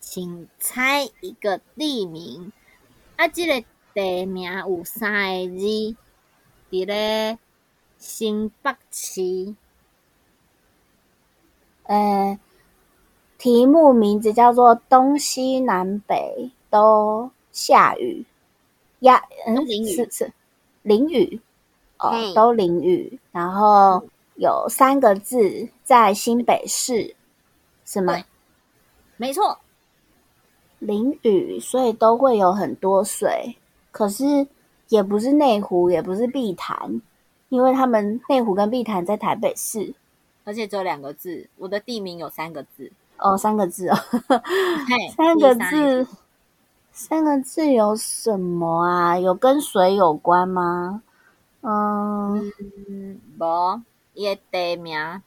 [0.00, 2.52] 请猜一个地名。
[3.16, 5.66] 啊，这个地名有三个字，
[6.70, 7.38] 伫咧
[7.98, 9.54] 新北市。
[11.84, 12.38] 呃，
[13.38, 17.30] 题目名字叫做东西南北都。
[17.54, 18.24] 下雨，
[19.00, 20.32] 呀，嗯，是是
[20.80, 21.38] 淋雨，
[21.98, 23.20] 哦，都淋雨。
[23.30, 24.02] 然后
[24.36, 27.14] 有三个字在新北市，
[27.84, 28.24] 是吗？
[29.18, 29.58] 没错，
[30.78, 33.54] 淋雨，所以都会有很多水。
[33.92, 34.48] 可是
[34.88, 37.00] 也不是内湖，也不是碧潭，
[37.48, 39.94] 因为他们内湖跟碧潭在台北市，
[40.42, 41.48] 而且只有两个字。
[41.58, 43.96] 我的地名有三个字，哦，三个字哦，
[45.14, 46.08] 三个字。
[46.94, 49.18] 三个字有什么啊？
[49.18, 51.02] 有跟水有关吗？
[51.62, 52.52] 嗯，
[53.38, 55.22] 无，伊个地名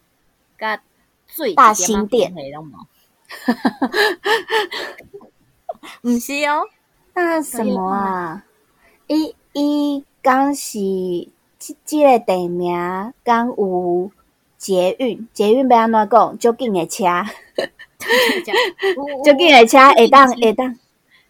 [0.60, 0.80] 甲
[1.26, 2.32] 水大新店，
[3.28, 3.92] 哈哈哈
[6.04, 6.68] 毋是哦，
[7.16, 8.46] 那什么啊？
[9.08, 10.80] 伊伊讲是
[11.60, 14.12] 即即个地名讲有
[14.58, 16.38] 捷运，捷运要安怎讲？
[16.40, 17.04] 就近的车，
[19.24, 20.78] 就近的车会当会当。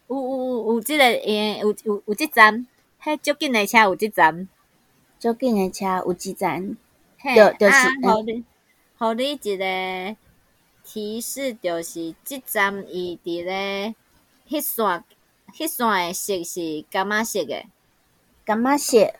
[0.08, 2.66] 有有有有即个诶，有有有即站，
[3.02, 4.48] 迄足近诶车有即站，
[5.18, 6.76] 足近诶车有即站，
[7.34, 8.44] 就就是互你
[8.98, 10.16] 互你一个
[10.84, 13.94] 提示，就是即站伊伫咧
[14.48, 15.04] 迄线
[15.56, 17.66] 迄线诶色是干嘛色诶？
[18.44, 19.14] 干嘛色？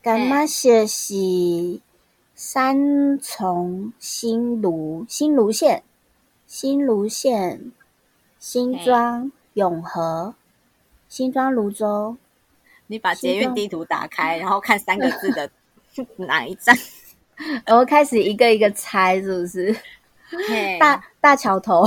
[0.00, 1.80] 干嘛色是
[2.34, 5.82] 三重新芦新芦线，
[6.46, 7.72] 新芦线
[8.38, 9.30] 新庄。
[9.54, 10.36] 永和、
[11.08, 12.16] 新庄、泸州，
[12.86, 15.50] 你把捷运地图打开，然后看三个字的
[16.14, 16.78] 哪一站，
[17.66, 19.76] 然后开始一个一个猜，是不是？
[20.78, 21.84] 大大桥头，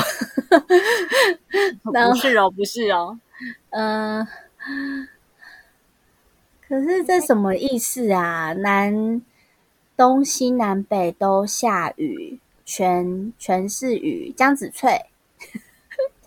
[1.82, 3.18] 不是哦，不是哦，
[3.72, 4.28] 嗯，
[6.68, 8.54] 可是这什么意思啊？
[8.54, 9.22] 南
[9.98, 15.06] 东西南北都下雨，全全是雨，江子翠。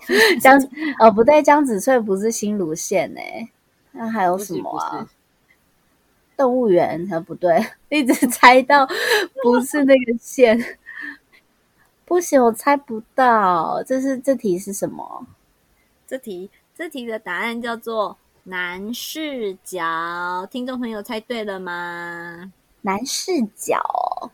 [0.41, 0.59] 江
[1.01, 3.21] 哦不对，江子翠不是新芦线呢，
[3.93, 5.09] 那还有什么啊？
[6.37, 8.87] 动物园呃不对，一直猜到
[9.43, 10.63] 不是那个县，
[12.05, 13.83] 不行，我猜不到。
[13.85, 15.27] 这是这题是什么？
[16.07, 16.51] 这题
[16.85, 20.47] 这题的答案叫做南视角。
[20.51, 22.53] 听众朋友猜对了吗？
[22.83, 24.31] 南视角，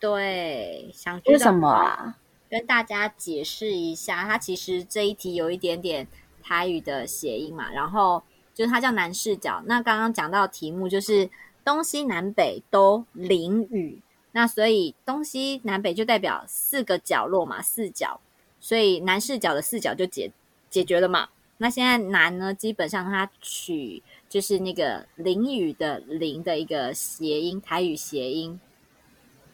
[0.00, 2.16] 对，想为什么啊？
[2.48, 6.08] 跟大家解释一下，它其实这一题有一点点
[6.42, 8.22] 台语的谐音嘛，然后
[8.54, 9.62] 就是它叫南视角。
[9.66, 11.28] 那刚刚讲到题目就是
[11.62, 14.00] 东西南北都淋雨，
[14.32, 18.22] 那所以东西南北就代表四个角落嘛，四角，
[18.58, 20.32] 所以南视角的四角就解
[20.70, 21.28] 解决了嘛。
[21.60, 28.58] 那现在男呢，基本上他取就是那个淋雨的淋的一个谐音，台语谐音，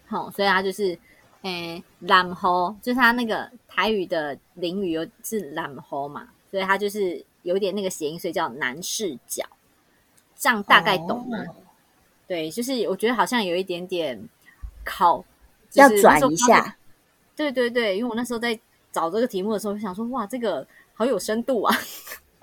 [0.06, 0.98] 好，所以他就是
[1.42, 9.44] 诶懒猴，就是他那个台语的淋雨有是懒猴嘛，所以他就是有点那个谐音，所以叫男视角。
[10.36, 11.44] 这样大概懂吗？
[12.26, 14.28] 对，就是我觉得好像有一点点。
[14.88, 15.24] 考
[15.72, 16.76] 要转一下，
[17.34, 18.56] 对对对，因为我那时候在
[18.92, 20.64] 找这个题目的时候，我想说哇，这个
[20.96, 21.76] 好有深度啊！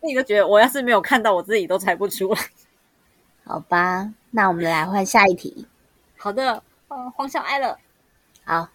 [0.00, 2.40] 自己都觉得我要是没有看到，我自己都猜不出来。
[3.44, 5.66] 好吧，那我们来换下一题。
[6.16, 7.78] 好的，呃，黄小爱了。
[8.44, 8.68] 好，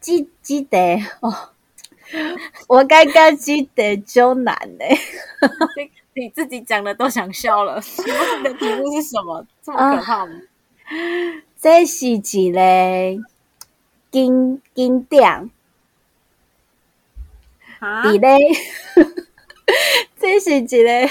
[0.00, 1.50] 记记得哦，
[2.66, 4.98] 我刚刚记得就难嘞。
[6.14, 7.80] 你自己讲的都想笑了。
[8.38, 9.46] 你的题目是什么？
[9.62, 10.32] 这么可怕吗？
[11.56, 12.18] 这是一
[12.52, 12.60] 个
[14.10, 15.50] 经经典，
[17.80, 18.38] 伫咧，
[20.18, 21.10] 这是一个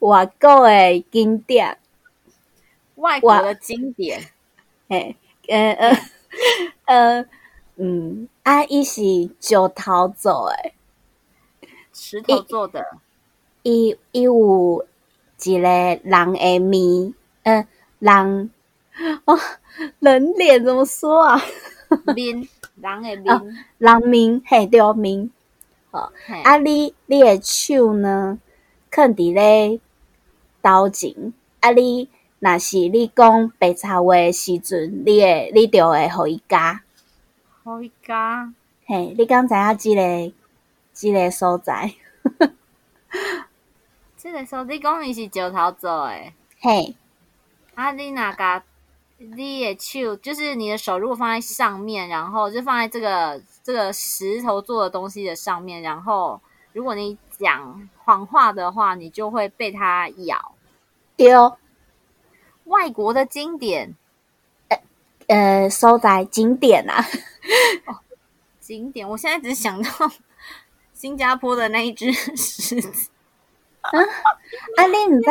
[0.00, 1.78] 外国的经典，
[2.96, 4.20] 外国的经典，
[4.88, 5.16] 嘿，
[5.48, 5.98] 呃呃
[6.84, 7.26] 呃，
[7.76, 9.02] 嗯，啊，伊是
[9.40, 10.72] 石头做的，
[11.92, 12.84] 石头做的，
[13.62, 14.86] 伊伊有
[15.42, 17.66] 一个人的面，呃，
[17.98, 18.50] 人。
[19.26, 19.38] 哦，
[19.98, 21.38] 人脸怎么说啊？
[22.16, 22.48] 面，
[22.80, 25.30] 人的面，人面，嘿，对面。
[25.90, 26.12] 好，
[26.44, 28.38] 啊，你你的手呢？
[28.90, 29.80] 放伫咧
[30.62, 31.32] 刀前。
[31.60, 36.82] 啊，你若是你讲白茶话的时阵，你会你就会互伊加，
[37.64, 38.52] 互伊加。
[38.86, 40.32] 嘿，你刚知影即个
[40.92, 41.92] 即个所在？
[44.16, 46.32] 即个所，你讲伊是石头做诶。
[46.60, 46.96] 嘿，
[47.74, 48.62] 啊，你哪个？
[49.18, 56.38] 你也去就是你的手，如果放在上面，然后就放在这个这个石头做的东西的上面，然后
[56.74, 60.52] 如果你讲谎话的话，你就会被它咬。
[61.16, 61.56] 丢
[62.64, 63.94] 外国的经典，
[64.68, 64.78] 呃
[65.28, 67.02] 呃，收在景点啊。
[67.86, 67.96] 哦，
[68.60, 69.88] 经典，我现在只想到
[70.92, 73.08] 新加坡的那一只狮子。
[73.80, 73.98] 啊
[74.76, 74.86] 啊！
[74.86, 75.30] 你唔知，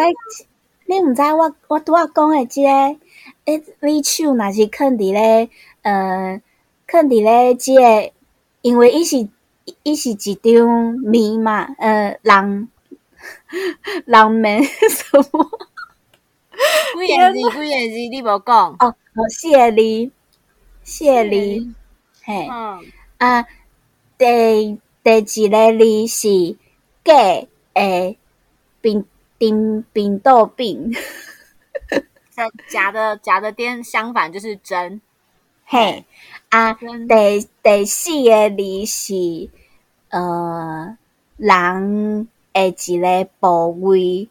[0.85, 2.99] 你唔知我我拄啊讲的这个。
[3.45, 5.49] 诶，你手若是放伫咧，
[5.83, 6.41] 呃，
[6.87, 8.11] 放伫咧，即个，
[8.61, 9.27] 因为伊是
[9.83, 12.67] 伊是一张面嘛，呃，人
[14.05, 15.49] 人面 什么？
[16.97, 17.37] 几个字？
[17.37, 17.95] 几个字？
[18.09, 18.75] 你无讲？
[18.79, 18.95] 哦，
[19.29, 20.11] 谢你，
[20.83, 21.73] 谢你，
[22.23, 22.47] 嘿，
[23.19, 23.45] 啊，
[24.17, 26.57] 第第一个字是
[27.03, 27.13] 假
[27.73, 28.17] 诶，
[28.81, 29.05] 病
[29.37, 30.91] 病病毒病。
[32.67, 34.99] 假的假的颠相反就是真，
[35.65, 36.03] 嘿
[36.49, 39.49] 啊，第第四个字是
[40.09, 40.97] 呃
[41.37, 44.27] 人的一个部位，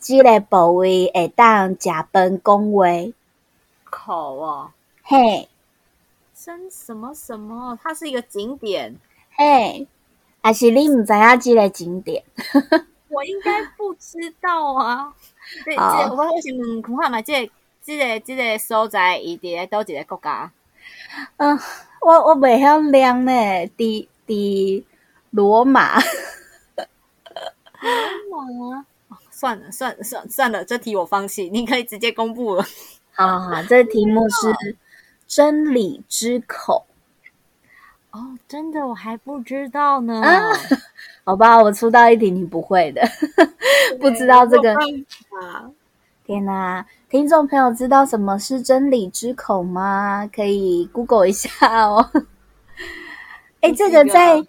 [0.00, 2.86] 即个部位会当食饭讲话
[3.84, 4.70] 口哦，
[5.02, 5.48] 嘿，
[6.34, 7.78] 真什么什么？
[7.82, 8.96] 它是一个景点，
[9.36, 9.86] 嘿，
[10.42, 12.24] 还是你唔知影即个景点？
[13.08, 15.14] 我应该不知道啊。
[15.64, 15.82] 对，这
[16.14, 17.50] 我我先问看看嘛，这
[17.82, 20.50] 这个这个所在伊伫咧倒一个国家？
[21.36, 21.58] 嗯，
[22.00, 23.32] 我我袂晓念呢，
[23.76, 24.84] 伫伫
[25.30, 26.00] 罗马。
[28.30, 28.84] 罗马？
[29.30, 32.64] 算了算了算算了，这题我放弃，你可以直接公布了。
[33.12, 34.76] 好好，这题目是
[35.26, 36.86] 真理之口。
[38.12, 40.22] 哦，真的，我还不知道呢。
[41.26, 43.02] 好吧，我出到一题你不会的，
[44.00, 44.72] 不知道这个。
[46.24, 50.24] 天哪，听众朋友知道什么是真理之口吗？
[50.32, 51.50] 可以 Google 一下
[51.84, 52.08] 哦。
[53.60, 54.40] 哎，这个在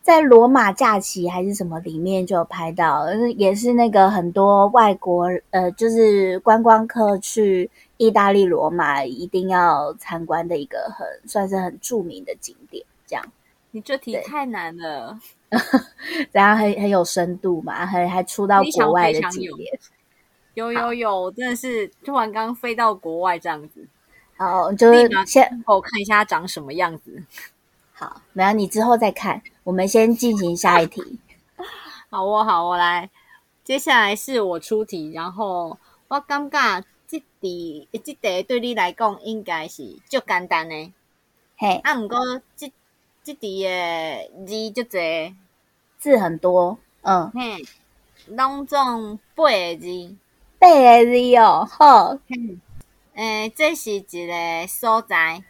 [0.00, 3.06] 在罗马假期还是什么里面就有拍到，
[3.36, 12.82] 也是那个很多外国呃，就是观光客去意大利罗马一定要参观的一个很算是很著名的景点。
[13.06, 13.24] 这样，
[13.74, 15.18] 你这题太难了，
[16.30, 19.76] 然后很很有深度嘛，还还出到国外的景点，
[20.54, 23.84] 有 有有，真的是突然刚飞到国外这样子，
[24.36, 27.20] 好，就是先我看一下它长什么样子。
[27.94, 31.18] 好，没有你之后再看，我们先进行下一题。
[32.08, 33.10] 好，我好，我来，
[33.64, 40.92] 接下来是我出题，然后我感觉这题这题对你来讲应该是就简单的。
[41.56, 42.18] 嘿，啊，毋过
[42.54, 42.72] 即
[43.24, 45.34] 即题诶字就侪
[45.98, 47.66] 字很多，嗯，嘿，
[48.26, 50.14] 拢总八个字，
[50.58, 52.18] 八个字哦，好，
[53.14, 55.42] 诶，这是一个所在，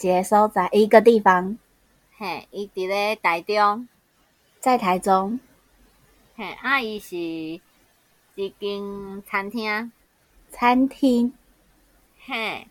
[0.00, 1.56] 一个所在，一个地方，
[2.18, 3.86] 嘿，伊伫咧台中，
[4.58, 5.38] 在台中，
[6.34, 9.92] 嘿，啊，伊是一间餐厅，
[10.50, 11.32] 餐厅，
[12.18, 12.66] 嘿，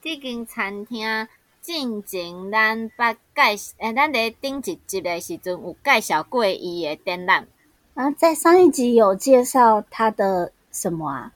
[0.00, 1.26] 这间餐厅
[1.60, 7.46] 进前咱捌介绍，诶，咱伫顶一集诶时阵有介绍过伊诶展览，
[7.94, 11.32] 然后在上一集有介绍他的什么啊？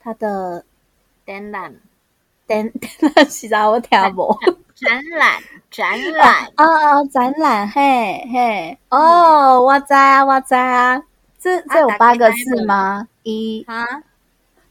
[0.00, 0.64] 他的
[1.26, 1.74] 展览，
[2.48, 3.68] 展展览是啥？
[3.68, 4.38] 我听无。
[4.74, 11.02] 展览，展览，哦哦，展览，嘿嘿，哦，我知啊，我知啊，
[11.38, 13.06] 这这有八个字吗？
[13.22, 13.84] 一，啊，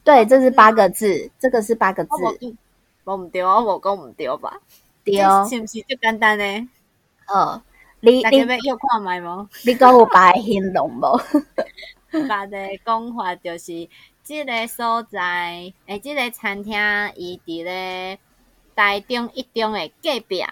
[0.04, 2.10] 对，这是八个字，这个是八个字。
[2.24, 2.34] 我，
[3.10, 4.60] 无我毋对，我无讲毋对吧？
[5.04, 5.16] 对，
[5.50, 6.70] 是毋是最简单呢？
[7.28, 7.62] 哦，
[8.02, 9.48] 你你要又看卖无？
[9.66, 11.20] 你讲有白形容无？
[12.12, 13.88] 别的讲法就是，
[14.24, 16.74] 即个所在，诶，即个餐厅
[17.16, 18.20] 伊伫咧
[18.76, 20.44] 台中一中的隔壁，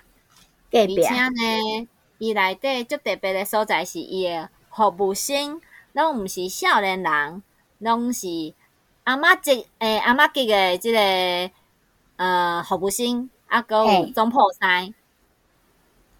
[0.72, 1.88] 隔壁，而且呢，
[2.18, 5.62] 伊内底最特别的所在是伊的服务生，
[5.94, 7.44] 拢毋是少年人，
[7.80, 8.28] 拢是
[9.04, 11.00] 阿嬷级诶阿嬷级的即、个
[12.18, 14.12] 呃服务生，啊，搁有嘿。
[14.14, 14.94] 总铺师，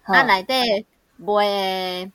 [0.02, 0.14] 好。
[0.14, 0.86] 啊，内底
[1.16, 2.12] 卖的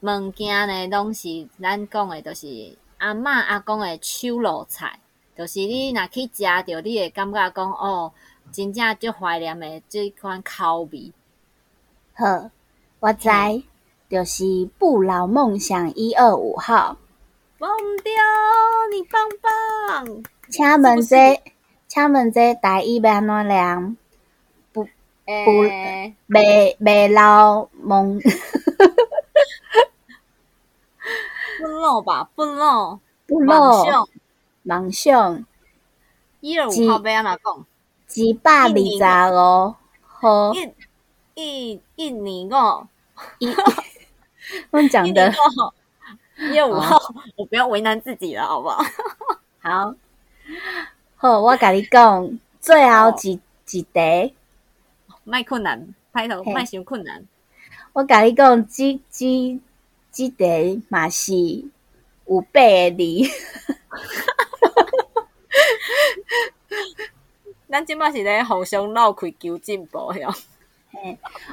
[0.00, 4.98] 物件呢，拢是咱讲的，就是阿嬷阿公的手路菜，
[5.36, 8.12] 就是你若去食着，你会感觉讲哦，
[8.52, 11.12] 真正足怀念的即款口味。
[12.14, 12.50] 好，
[12.98, 13.30] 我知，
[14.10, 16.96] 就是不老梦想一二五号，
[17.58, 17.70] 忘
[18.02, 18.12] 掉，
[18.92, 20.22] 你棒棒！
[20.50, 21.42] 请问是这，
[21.90, 23.96] 请问这台语要安怎念？
[25.26, 28.20] 诶、未未老梦
[31.58, 34.08] 不漏吧，不漏，不梦老想
[34.62, 35.44] 梦想
[36.38, 37.66] 一二五号要安怎讲？
[38.14, 39.74] 一百二十五
[40.06, 40.72] 号一
[41.34, 42.86] 一一年五，
[43.40, 43.52] 一，
[44.70, 45.32] 我讲一的
[46.52, 46.96] 一二五号，
[47.34, 48.84] 我不要为难自己了，好不好？
[49.58, 49.94] 好，
[51.22, 53.38] 好，我甲你讲，最后一
[53.72, 54.34] 一题，
[55.22, 57.22] 卖困难，拍头嘿卖伤困难。
[57.92, 59.60] 我甲你讲，即即
[60.10, 61.34] 即题嘛是
[62.24, 63.30] 有八个字，
[67.68, 70.32] 咱即摆是咧互相闹开求进步哟。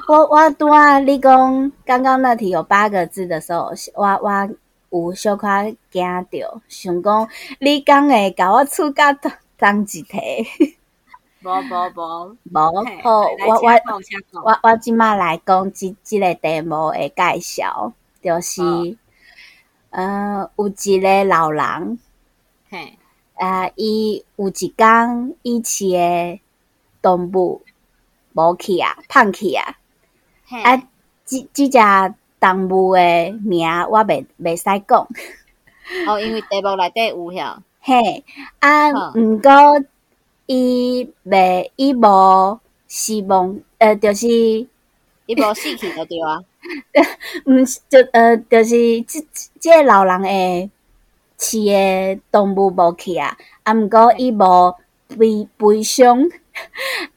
[0.08, 4.48] 我我拄啊，你讲刚刚那题有八个字的时候，我我
[4.88, 5.46] 有小可
[5.90, 7.28] 惊着，想讲
[7.60, 9.12] 你讲诶甲我出甲
[9.58, 10.76] 同同一题，
[11.42, 13.72] 无无无，无嘿好，我我
[14.44, 17.92] 我我即马来讲即即个题目诶介绍，
[18.22, 18.68] 就是好。
[19.90, 21.98] 呃有一个老人，
[22.70, 22.98] 嘿，
[23.34, 26.42] 啊，伊有一工伊饲诶
[27.00, 27.62] 动物
[28.34, 29.78] 无去啊，胖去啊，
[30.46, 30.76] 嘿，啊，
[31.24, 31.78] 即即只
[32.38, 35.08] 动物诶名我袂袂使讲，
[36.06, 37.56] 哦，因为题目内底有遐，
[37.88, 38.22] 嘿，
[38.58, 39.50] 啊，好毋过
[40.44, 46.44] 伊袂伊无希望，呃，就是伊无死去就对啊。
[47.46, 49.26] 毋是就呃，就是即
[49.58, 50.70] 即个老人诶
[51.38, 54.76] 饲诶动物无去啊，啊，毋过伊无
[55.18, 56.28] 悲悲伤，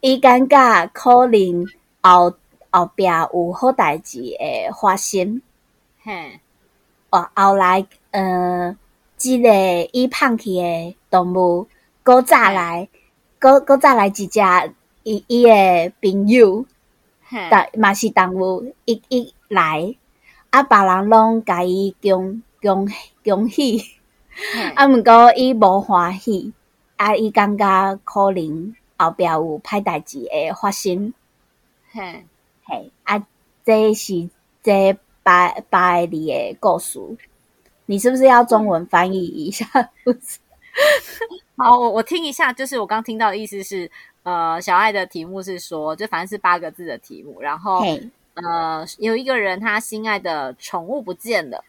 [0.00, 1.66] 伊感觉可能
[2.00, 2.34] 后
[2.70, 5.42] 后壁有好代志会发生。
[6.02, 6.40] 嘿，
[7.10, 8.74] 哦，后来呃，
[9.22, 9.48] 即、个
[9.92, 11.68] 伊放弃诶动物，
[12.02, 12.88] 搁再来，
[13.38, 14.40] 搁搁再来一只
[15.04, 16.66] 伊伊诶朋友。
[17.22, 19.94] 嘿，但嘛是动物一一来，
[20.50, 22.88] 啊，别人拢甲伊恭恭
[23.22, 23.80] 恭喜，
[24.74, 26.52] 啊，毋过伊无欢喜，
[26.96, 31.14] 啊，伊感觉可能后壁有歹代志会发生，
[31.92, 32.26] 嘿，
[32.64, 33.24] 嘿，啊，
[33.64, 34.28] 这是
[34.64, 36.98] 这八八个字的故事，
[37.92, 39.66] 你是不是要中文翻译一下？
[41.58, 43.90] 好，我我听一下，就是我刚听到的意思是，
[44.22, 51.62] 呃，小爱的题目是说，就反正是八个字的题目，然后嘿，呃，有一个人他心爱的宠物不见了，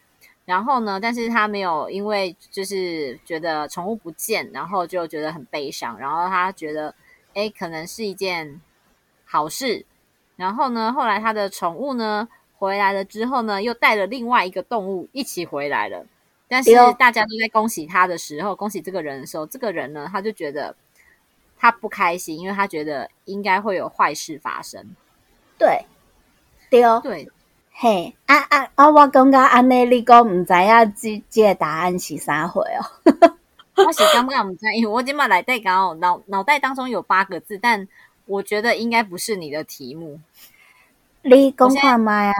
[0.46, 6.94] 然后呢，但是他没有因为就是觉得宠物不见，然后就觉得很悲伤，然后他觉得，
[7.34, 8.62] 哎，可能是一件
[9.26, 9.84] 好事，
[10.36, 16.06] 然后呢，后来他的宠物呢回来了之后呢，又带了另外一个动物一起回来了。
[16.54, 20.76] 但是大家都在恭喜他的时候，恭喜这个人的时候，这个人呢，他就觉得
[21.58, 24.94] 他不开心，因为他觉得应该会有坏事发生。
[25.58, 25.84] 对，
[26.70, 27.28] 对哦，对，
[27.72, 28.88] 嘿，啊啊啊！
[28.88, 33.34] 我刚刚安尼，你讲毋知影即即个答案是啥货哦？
[33.84, 37.88] 我是刚刚我们在，因为我今嘛来带刚好脑脑袋当中有八个字，但
[38.26, 40.20] 我觉得应该不是你的题目。
[41.22, 42.32] 你讲看吗呀？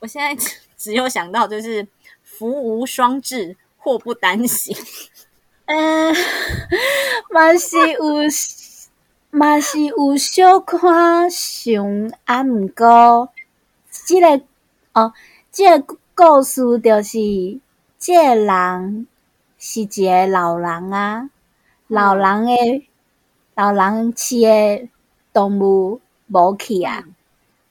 [0.00, 0.44] 我现在
[0.76, 1.86] 只有想到就是
[2.40, 4.74] 福无双至，祸不单行。
[5.66, 6.14] 嗯，
[7.30, 8.00] 嘛是有，
[9.30, 13.28] 嘛是有小看上啊，毋过，
[13.90, 14.40] 即个
[14.94, 15.12] 哦，
[15.50, 17.18] 即个故事就是
[17.98, 19.06] 即个人
[19.58, 21.28] 是一个老人啊，
[21.88, 22.88] 老人诶，
[23.54, 24.88] 老人饲诶
[25.34, 27.04] 动物无去啊，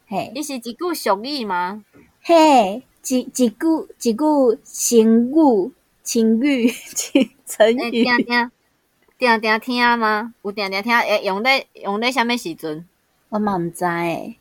[0.07, 1.83] 嘿，你是一句俗语吗？
[2.21, 5.71] 嘿，一一句一句成语，
[6.03, 6.71] 成语，
[7.45, 8.03] 成语。
[8.03, 8.51] 定定
[9.17, 10.33] 定定听吗？
[10.43, 10.93] 有定定听？
[10.97, 12.85] 诶，用在用在啥物时阵？
[13.29, 14.37] 我嘛毋知诶，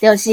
[0.00, 0.30] 就是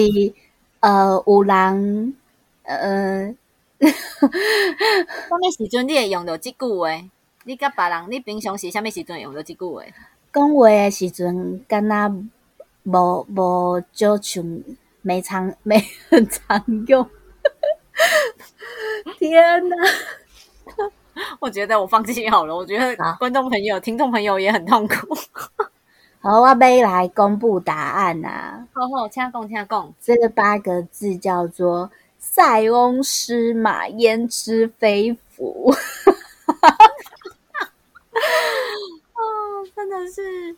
[0.79, 2.15] 呃，有人
[2.63, 3.35] 呃，
[3.79, 6.89] 啥物时阵你会用到即句话？
[7.43, 9.83] 你甲别人，你平常时啥物时阵会用到即句话？
[10.33, 12.25] 讲话诶时阵，敢若
[12.83, 14.43] 无无少像
[15.05, 15.77] 没常 没
[16.09, 17.07] 很常用。
[19.19, 19.75] 天哪！
[21.39, 22.55] 我觉得我放弃好了。
[22.55, 25.15] 我觉得好观众朋友、听众朋友也很痛苦。
[26.19, 28.67] 好，我要来公布答案啊！
[28.73, 29.93] 好好，请讲，请讲。
[30.01, 35.71] 这八个字叫做“塞翁失马，焉知非福”。
[39.13, 40.55] 哦，真的是，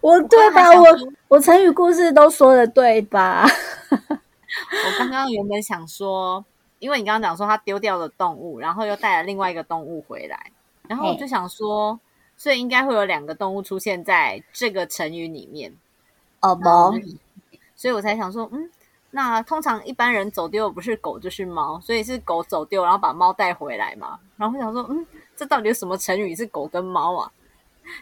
[0.00, 0.70] 我对吧？
[0.70, 3.46] 我我我成语故事都说的对吧？
[3.46, 6.44] 我刚刚原本想说，
[6.78, 10.52] 因为你刚刚讲说他丢掉了动物，然后又带了另外一个动物回来，
[10.88, 11.98] 然后我就想说，
[12.36, 15.72] 所以应该会有两个动物出现在这个成语里面。
[16.40, 16.62] 哦不，
[17.74, 18.70] 所以我才想说，嗯，
[19.10, 24.18] 那通常一般人走丢的不是狗就是猫，所以是狗走丢，然后把猫带回来嘛。
[24.36, 27.32] 然后我想说，嗯，这到底有什么成语是狗跟猫啊？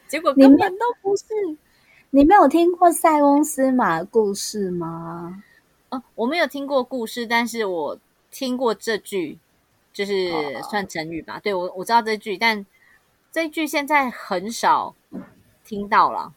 [0.09, 1.25] 结果根本都不是。
[2.15, 5.43] 你没有听过塞翁失马的故事吗？
[5.89, 7.99] 哦，我没有听过故事，但是我
[8.31, 9.39] 听过这句，
[9.95, 11.41] 就是哦算成语吧。
[11.43, 12.67] 对我我知道这句，但
[13.31, 14.95] 这句现在很少
[15.65, 16.35] 听到了。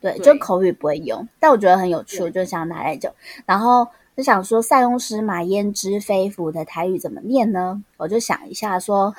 [0.00, 3.12] 对，对就口语不会用，但我觉得很有趣，我就想拿来讲。
[3.44, 3.86] 然后
[4.16, 7.84] 就想说“塞翁失马，焉知非福”的台语怎么念呢？
[7.98, 9.14] 我就想一下说，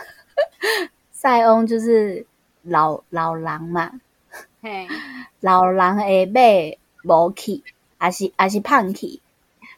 [1.13, 2.25] 塞翁就是
[2.63, 3.99] 老老狼嘛，嘿，
[5.41, 6.25] 老人会
[7.03, 7.61] 马无去，
[7.97, 9.19] 还是还是胖去？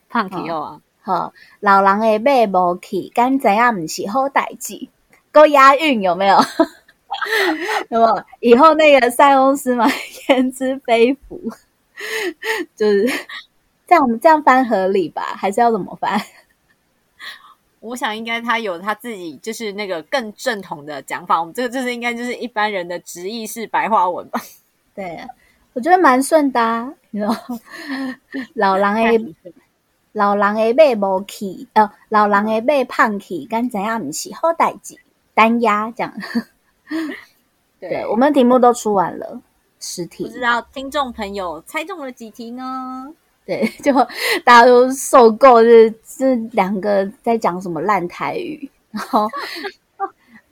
[0.10, 4.88] 胖皮友啊，吼，老人的马无去，敢知影毋是好代志，
[5.32, 6.38] 够押韵有没有？
[7.90, 8.24] 有没有？
[8.40, 9.88] 以后那个塞翁失马，
[10.30, 11.42] 焉知非福，
[12.76, 13.08] 就是
[13.88, 14.04] 这样。
[14.04, 15.34] 我们这样翻合理吧？
[15.36, 16.22] 还是要怎么翻？
[17.80, 21.40] 我想应该他有他自己就是那个更正统的讲法。
[21.40, 24.40] 我们这个就是应该就是一般人的直译式白话文吧。
[24.96, 25.20] 对，
[25.74, 26.94] 我觉得蛮顺的、啊。
[27.12, 27.36] 你知道，
[28.56, 29.36] 老人的
[30.14, 34.98] 老人的马无去，呃，老人的马胖去，敢怎样毋是好代志，
[35.34, 36.14] 单压这样。
[37.80, 39.42] 对，我们题目都出完了，
[39.80, 40.30] 十题不。
[40.30, 43.14] 知道听众朋友猜中了几题呢？
[43.46, 43.94] 对，就
[44.44, 49.30] 大家都受够，就是这两个在讲什么烂台语，然后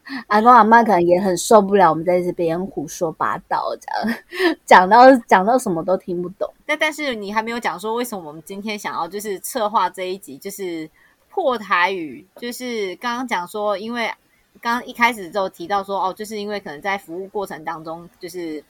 [0.28, 4.18] 阿公阿妈可能也很受不了我们在这边胡说八道，这样
[4.66, 6.51] 讲到讲到什么都听不懂。
[6.66, 10.89] 但但是你还没有讲说为什么我们今天想要就是策划这一集，就是
[11.30, 14.12] 破台语，就是刚刚讲说，因为
[14.62, 18.64] 刚刚一开始就提到说，哦，就是因为可能在服务过程当中，就是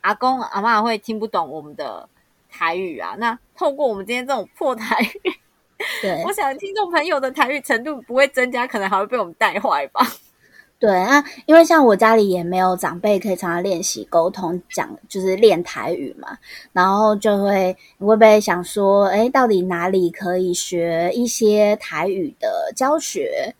[0.00, 2.08] 阿公阿妈会听不懂我们的
[2.50, 3.14] 台语啊。
[3.18, 5.32] 那透过我们今天这种破台语，
[6.02, 10.04] 对我想听众朋友的台语程度不会增加，可能还会被我们带坏吧。
[10.82, 16.36] 对啊，因为像我家里也没有长辈可以常常练习沟通讲，就是练台语嘛，
[16.72, 23.54] 然后就会你会不会想说，哎，到底哪里可以学一些台语的教学？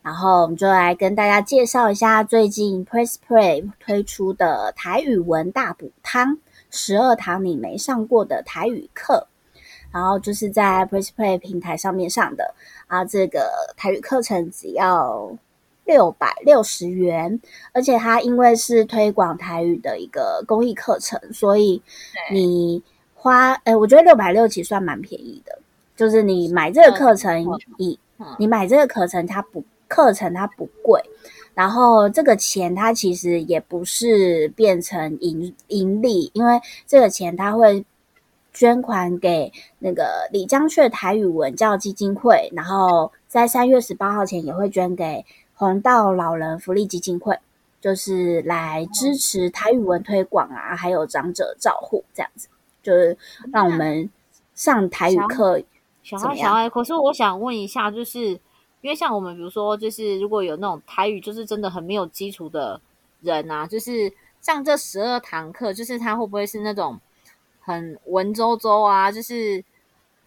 [0.00, 6.38] 然后我们就来跟大家介绍一下最近 Press Play 推出的台语文大补汤，
[6.70, 9.26] 十二堂你没上过的台语课。
[9.92, 12.54] 然后就是在 Press Play 平台上面上的
[12.86, 15.36] 啊，这个台语课程只要
[15.84, 17.40] 六百六十元，
[17.72, 21.82] 而且它因为是推广台语的一个公益课程，所以
[22.30, 22.82] 你
[23.14, 25.58] 花，呃，我觉得六百六其实算蛮便宜的。
[25.94, 27.44] 就是你买这个课程，
[27.76, 31.00] 以嗯你买这个课程，它不课程它不贵，
[31.54, 37.84] 然后这个钱它其实也不是变成盈盈利，因为这个钱它会
[38.52, 45.24] 捐款给那个李江雀台语文教基金会，然后在三月十八号前也会捐给
[45.62, 47.38] 红道老人福利基金会。
[47.80, 52.46] 就是来支持台语文推广啊，还有长者照护这样子，
[52.80, 53.18] 就是
[53.52, 54.08] 让我们
[54.54, 55.60] 上台语课。
[56.04, 58.20] 小爱，小爱，可是我想问一下，就是
[58.82, 62.80] 因为像我们，比如说，就是如果有那种台语，就是真的很没有基础的
[63.20, 66.96] 人啊，就是上这十二堂课，就是他会不会是那种
[67.58, 69.10] 很文绉绉啊？
[69.10, 69.64] 就是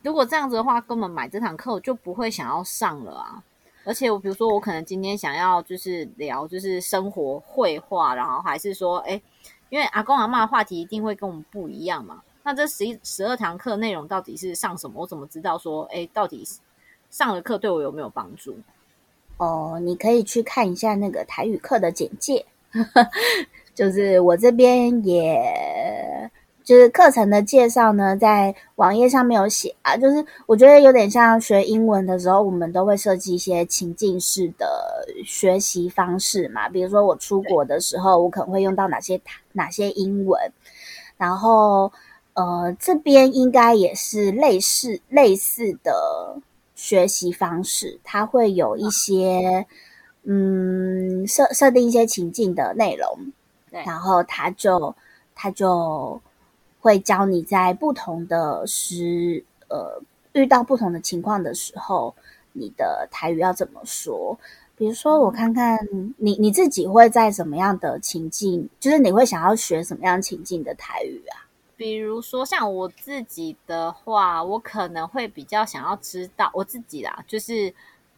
[0.02, 3.42] 如果这样子的话，根本买这堂课我就不会想要上了啊。
[3.86, 9.22] 而且我比如说，我可能今天想要就是聊就是生活绘画，然后还是说，哎，
[9.70, 12.22] 因为阿公阿妈的话题一定会跟我们不一样嘛。
[12.44, 15.02] 那这十一十二堂课内容到底是上什么？
[15.02, 16.44] 我怎么知道说，哎，到底
[17.10, 18.58] 上了课对我有没有帮助？
[19.38, 22.46] 哦，你可以去看一下那个台语课的简介，
[23.76, 25.38] 就是我这边也
[26.66, 29.96] 就是课程的介绍呢，在网页上面有写啊。
[29.96, 36.68] 就是我觉得有点像学英文的时候，我们都会设计一些情境式的学习方式嘛。
[36.68, 39.22] 比如说我出国的时候，我可能会用到哪些
[39.54, 40.52] 哪些英文，
[41.16, 41.90] 然后。
[42.38, 46.36] 呃，这边应该也是类似类似的
[46.76, 49.66] 学习方式，它会有一些
[50.24, 53.32] 嗯设设定一些情境的内容，
[53.86, 54.94] 然后他就
[55.34, 56.20] 他就
[56.86, 60.00] 会教你在不同的时呃
[60.34, 62.14] 遇到不同的情况的时候，
[62.54, 64.38] 你的台语要怎么说？
[64.76, 65.80] 比如说，我看看
[66.18, 71.50] 你你自己会在什么样的情境，就是你会想要学什么样情境的台语啊？
[71.76, 77.74] 比如说像我自己的话，我可能会比较想要知道我自己啦，就是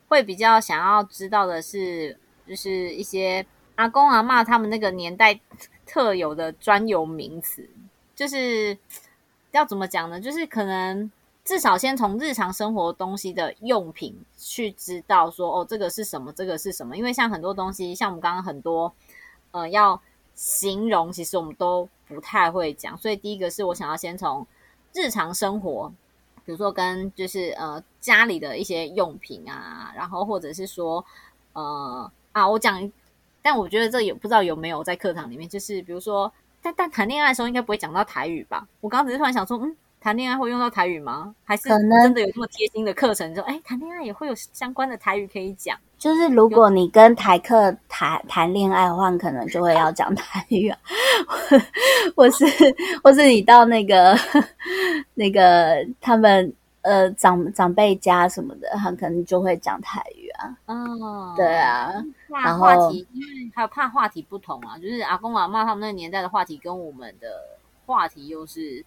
[0.09, 3.45] 会比较想要知道的是，就是一些
[3.76, 5.39] 阿公阿妈他们那个年代
[5.86, 7.70] 特有的专有名词，
[8.18, 8.78] 就是
[9.51, 10.20] 要怎么讲呢？
[10.20, 11.09] 就是可能
[11.45, 16.97] 至少先从日常生活东西的用品去知道说，哦，这个是什么，这个是什么？
[16.97, 18.91] 因为像很多东西，像我们刚刚很多，
[19.51, 20.01] 呃，要
[20.36, 21.88] 形容，其实我们都。
[22.09, 24.47] 不太会讲，所以第一个是我想要先从
[24.93, 25.91] 日常生活，
[26.45, 31.03] 比如说跟就是呃家里的一些用品啊，然后或者是说
[31.51, 32.89] 呃啊我讲，
[33.41, 36.32] 但我觉得这也不知道有没有在课堂里面，就是比如说
[36.68, 38.68] 但但谈恋爱的时候应该不会讲到台语吧？
[38.82, 39.76] 我刚刚只是突然想说，嗯。
[39.99, 41.34] 谈恋爱会用到台语吗？
[41.43, 43.34] 还是真的有这么贴心的课程？
[43.34, 45.76] 说，哎，谈恋爱也会有相关的台语可以讲。
[45.97, 50.78] 就是如果你跟台客谈谈恋爱的话，可能就会要讲台语啊，
[52.15, 52.45] 或是
[53.03, 54.15] 或是你到那个
[55.15, 56.53] 那个他们
[56.84, 60.57] 呃长长辈家什么的，他可能就会讲台语啊。
[60.65, 61.93] 哦，对啊，
[62.29, 67.27] 怕话题，因为还有怕话题不同啊，就是阿公阿妈他们那个年代的话题跟我们的
[67.85, 68.85] 话题又是。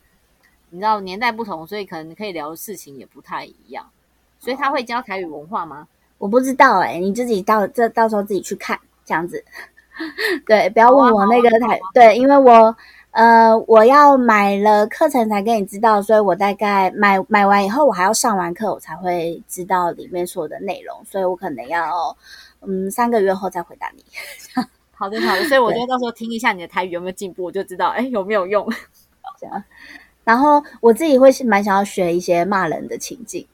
[0.73, 3.91] 你知道年代不同，所以可能可以聊的事情也不太一样。
[4.39, 5.89] 所以他会教台语文化吗？
[6.17, 9.45] 我不知道哎，你自己到这到时候自己去看这样子。
[10.47, 12.77] 对，不要问我那个台对，因为我
[13.13, 22.17] 呃我要买了课程才跟你知道，所以我大概买买完以后，我还要上完课，我才会知道里面所有的内容，所以我可能要
[22.61, 24.05] 嗯三个月后再回答你。
[24.93, 28.67] 好的好的，所以我就到时候听一下你的台语有没有进步，我就知道哎有没有用
[29.41, 29.65] 这样。
[30.23, 33.45] 然后我自己会蛮想要学一些骂人的情境，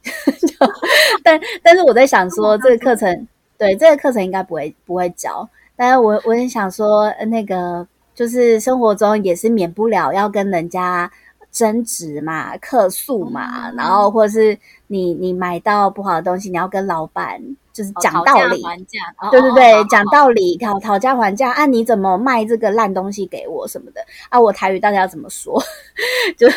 [1.23, 7.87] 但但是我在想说这个课程，对这个课程应该不会不会教，但是我我也想说那个
[8.17, 11.09] 就是生活中也是免不了要跟人家
[11.53, 14.59] 争执嘛、客诉嘛，然后或者是
[14.89, 17.41] 你你买到不好的东西，你要跟老板。
[17.77, 18.63] 就是讲道理，
[19.31, 21.67] 对对对，讲道理，讨讨价还价啊！
[21.67, 24.01] 你怎么卖这个烂东西给我什么的
[24.31, 24.41] 啊？
[24.41, 25.63] 我台语到底要怎么说？
[26.39, 26.49] 就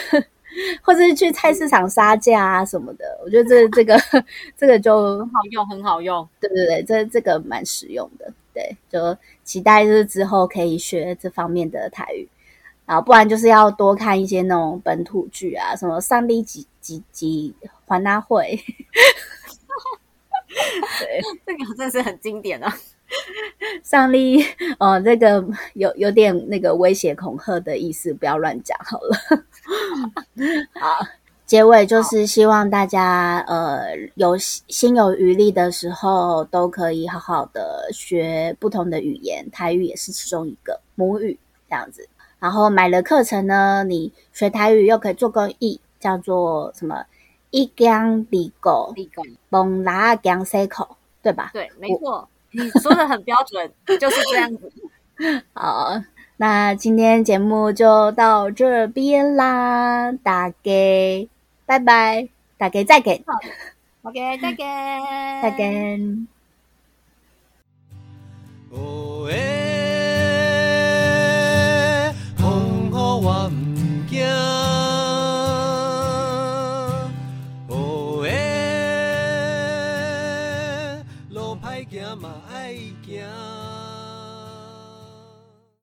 [0.82, 3.04] 或者是去菜市场杀价啊什么的？
[3.22, 4.02] 我觉得这这个
[4.58, 6.26] 这个就很好用，很好用。
[6.40, 8.32] 对对对，这这个蛮实用的。
[8.60, 12.28] 对，就期待就是之后可以学这方面的台语，
[12.86, 17.56] 然后不然就是要多看一些那种本土剧啊，什么上帝几几几
[17.86, 18.60] 还他会。
[21.00, 22.76] 对，这个真的是很经典啊！
[23.84, 24.44] 上帝
[24.78, 25.44] 哦，这个
[25.74, 29.18] 有有点那个威胁恐吓的意思，不要乱讲好了。
[30.74, 31.06] 好，
[31.50, 42.08] 结尾就是希望大家呃有心有余力的时候，都可以好好的学不同的语言，台语也是其中一个母语这样子。
[42.38, 47.04] 然后买了课程呢，你学台语又可以做公益，叫做什么？
[47.50, 48.94] 一江离狗，
[49.50, 51.50] 蒙拉江塞口，对吧？
[51.52, 54.72] 对，没错，你说的很标准， 就是这样子。
[55.54, 56.00] 好，
[56.38, 61.28] 那今天节目就到这边啦，大家
[61.70, 62.28] 拜拜。
[62.58, 63.24] 大家再见。
[64.02, 64.68] ok 再见。
[65.44, 66.28] 再见。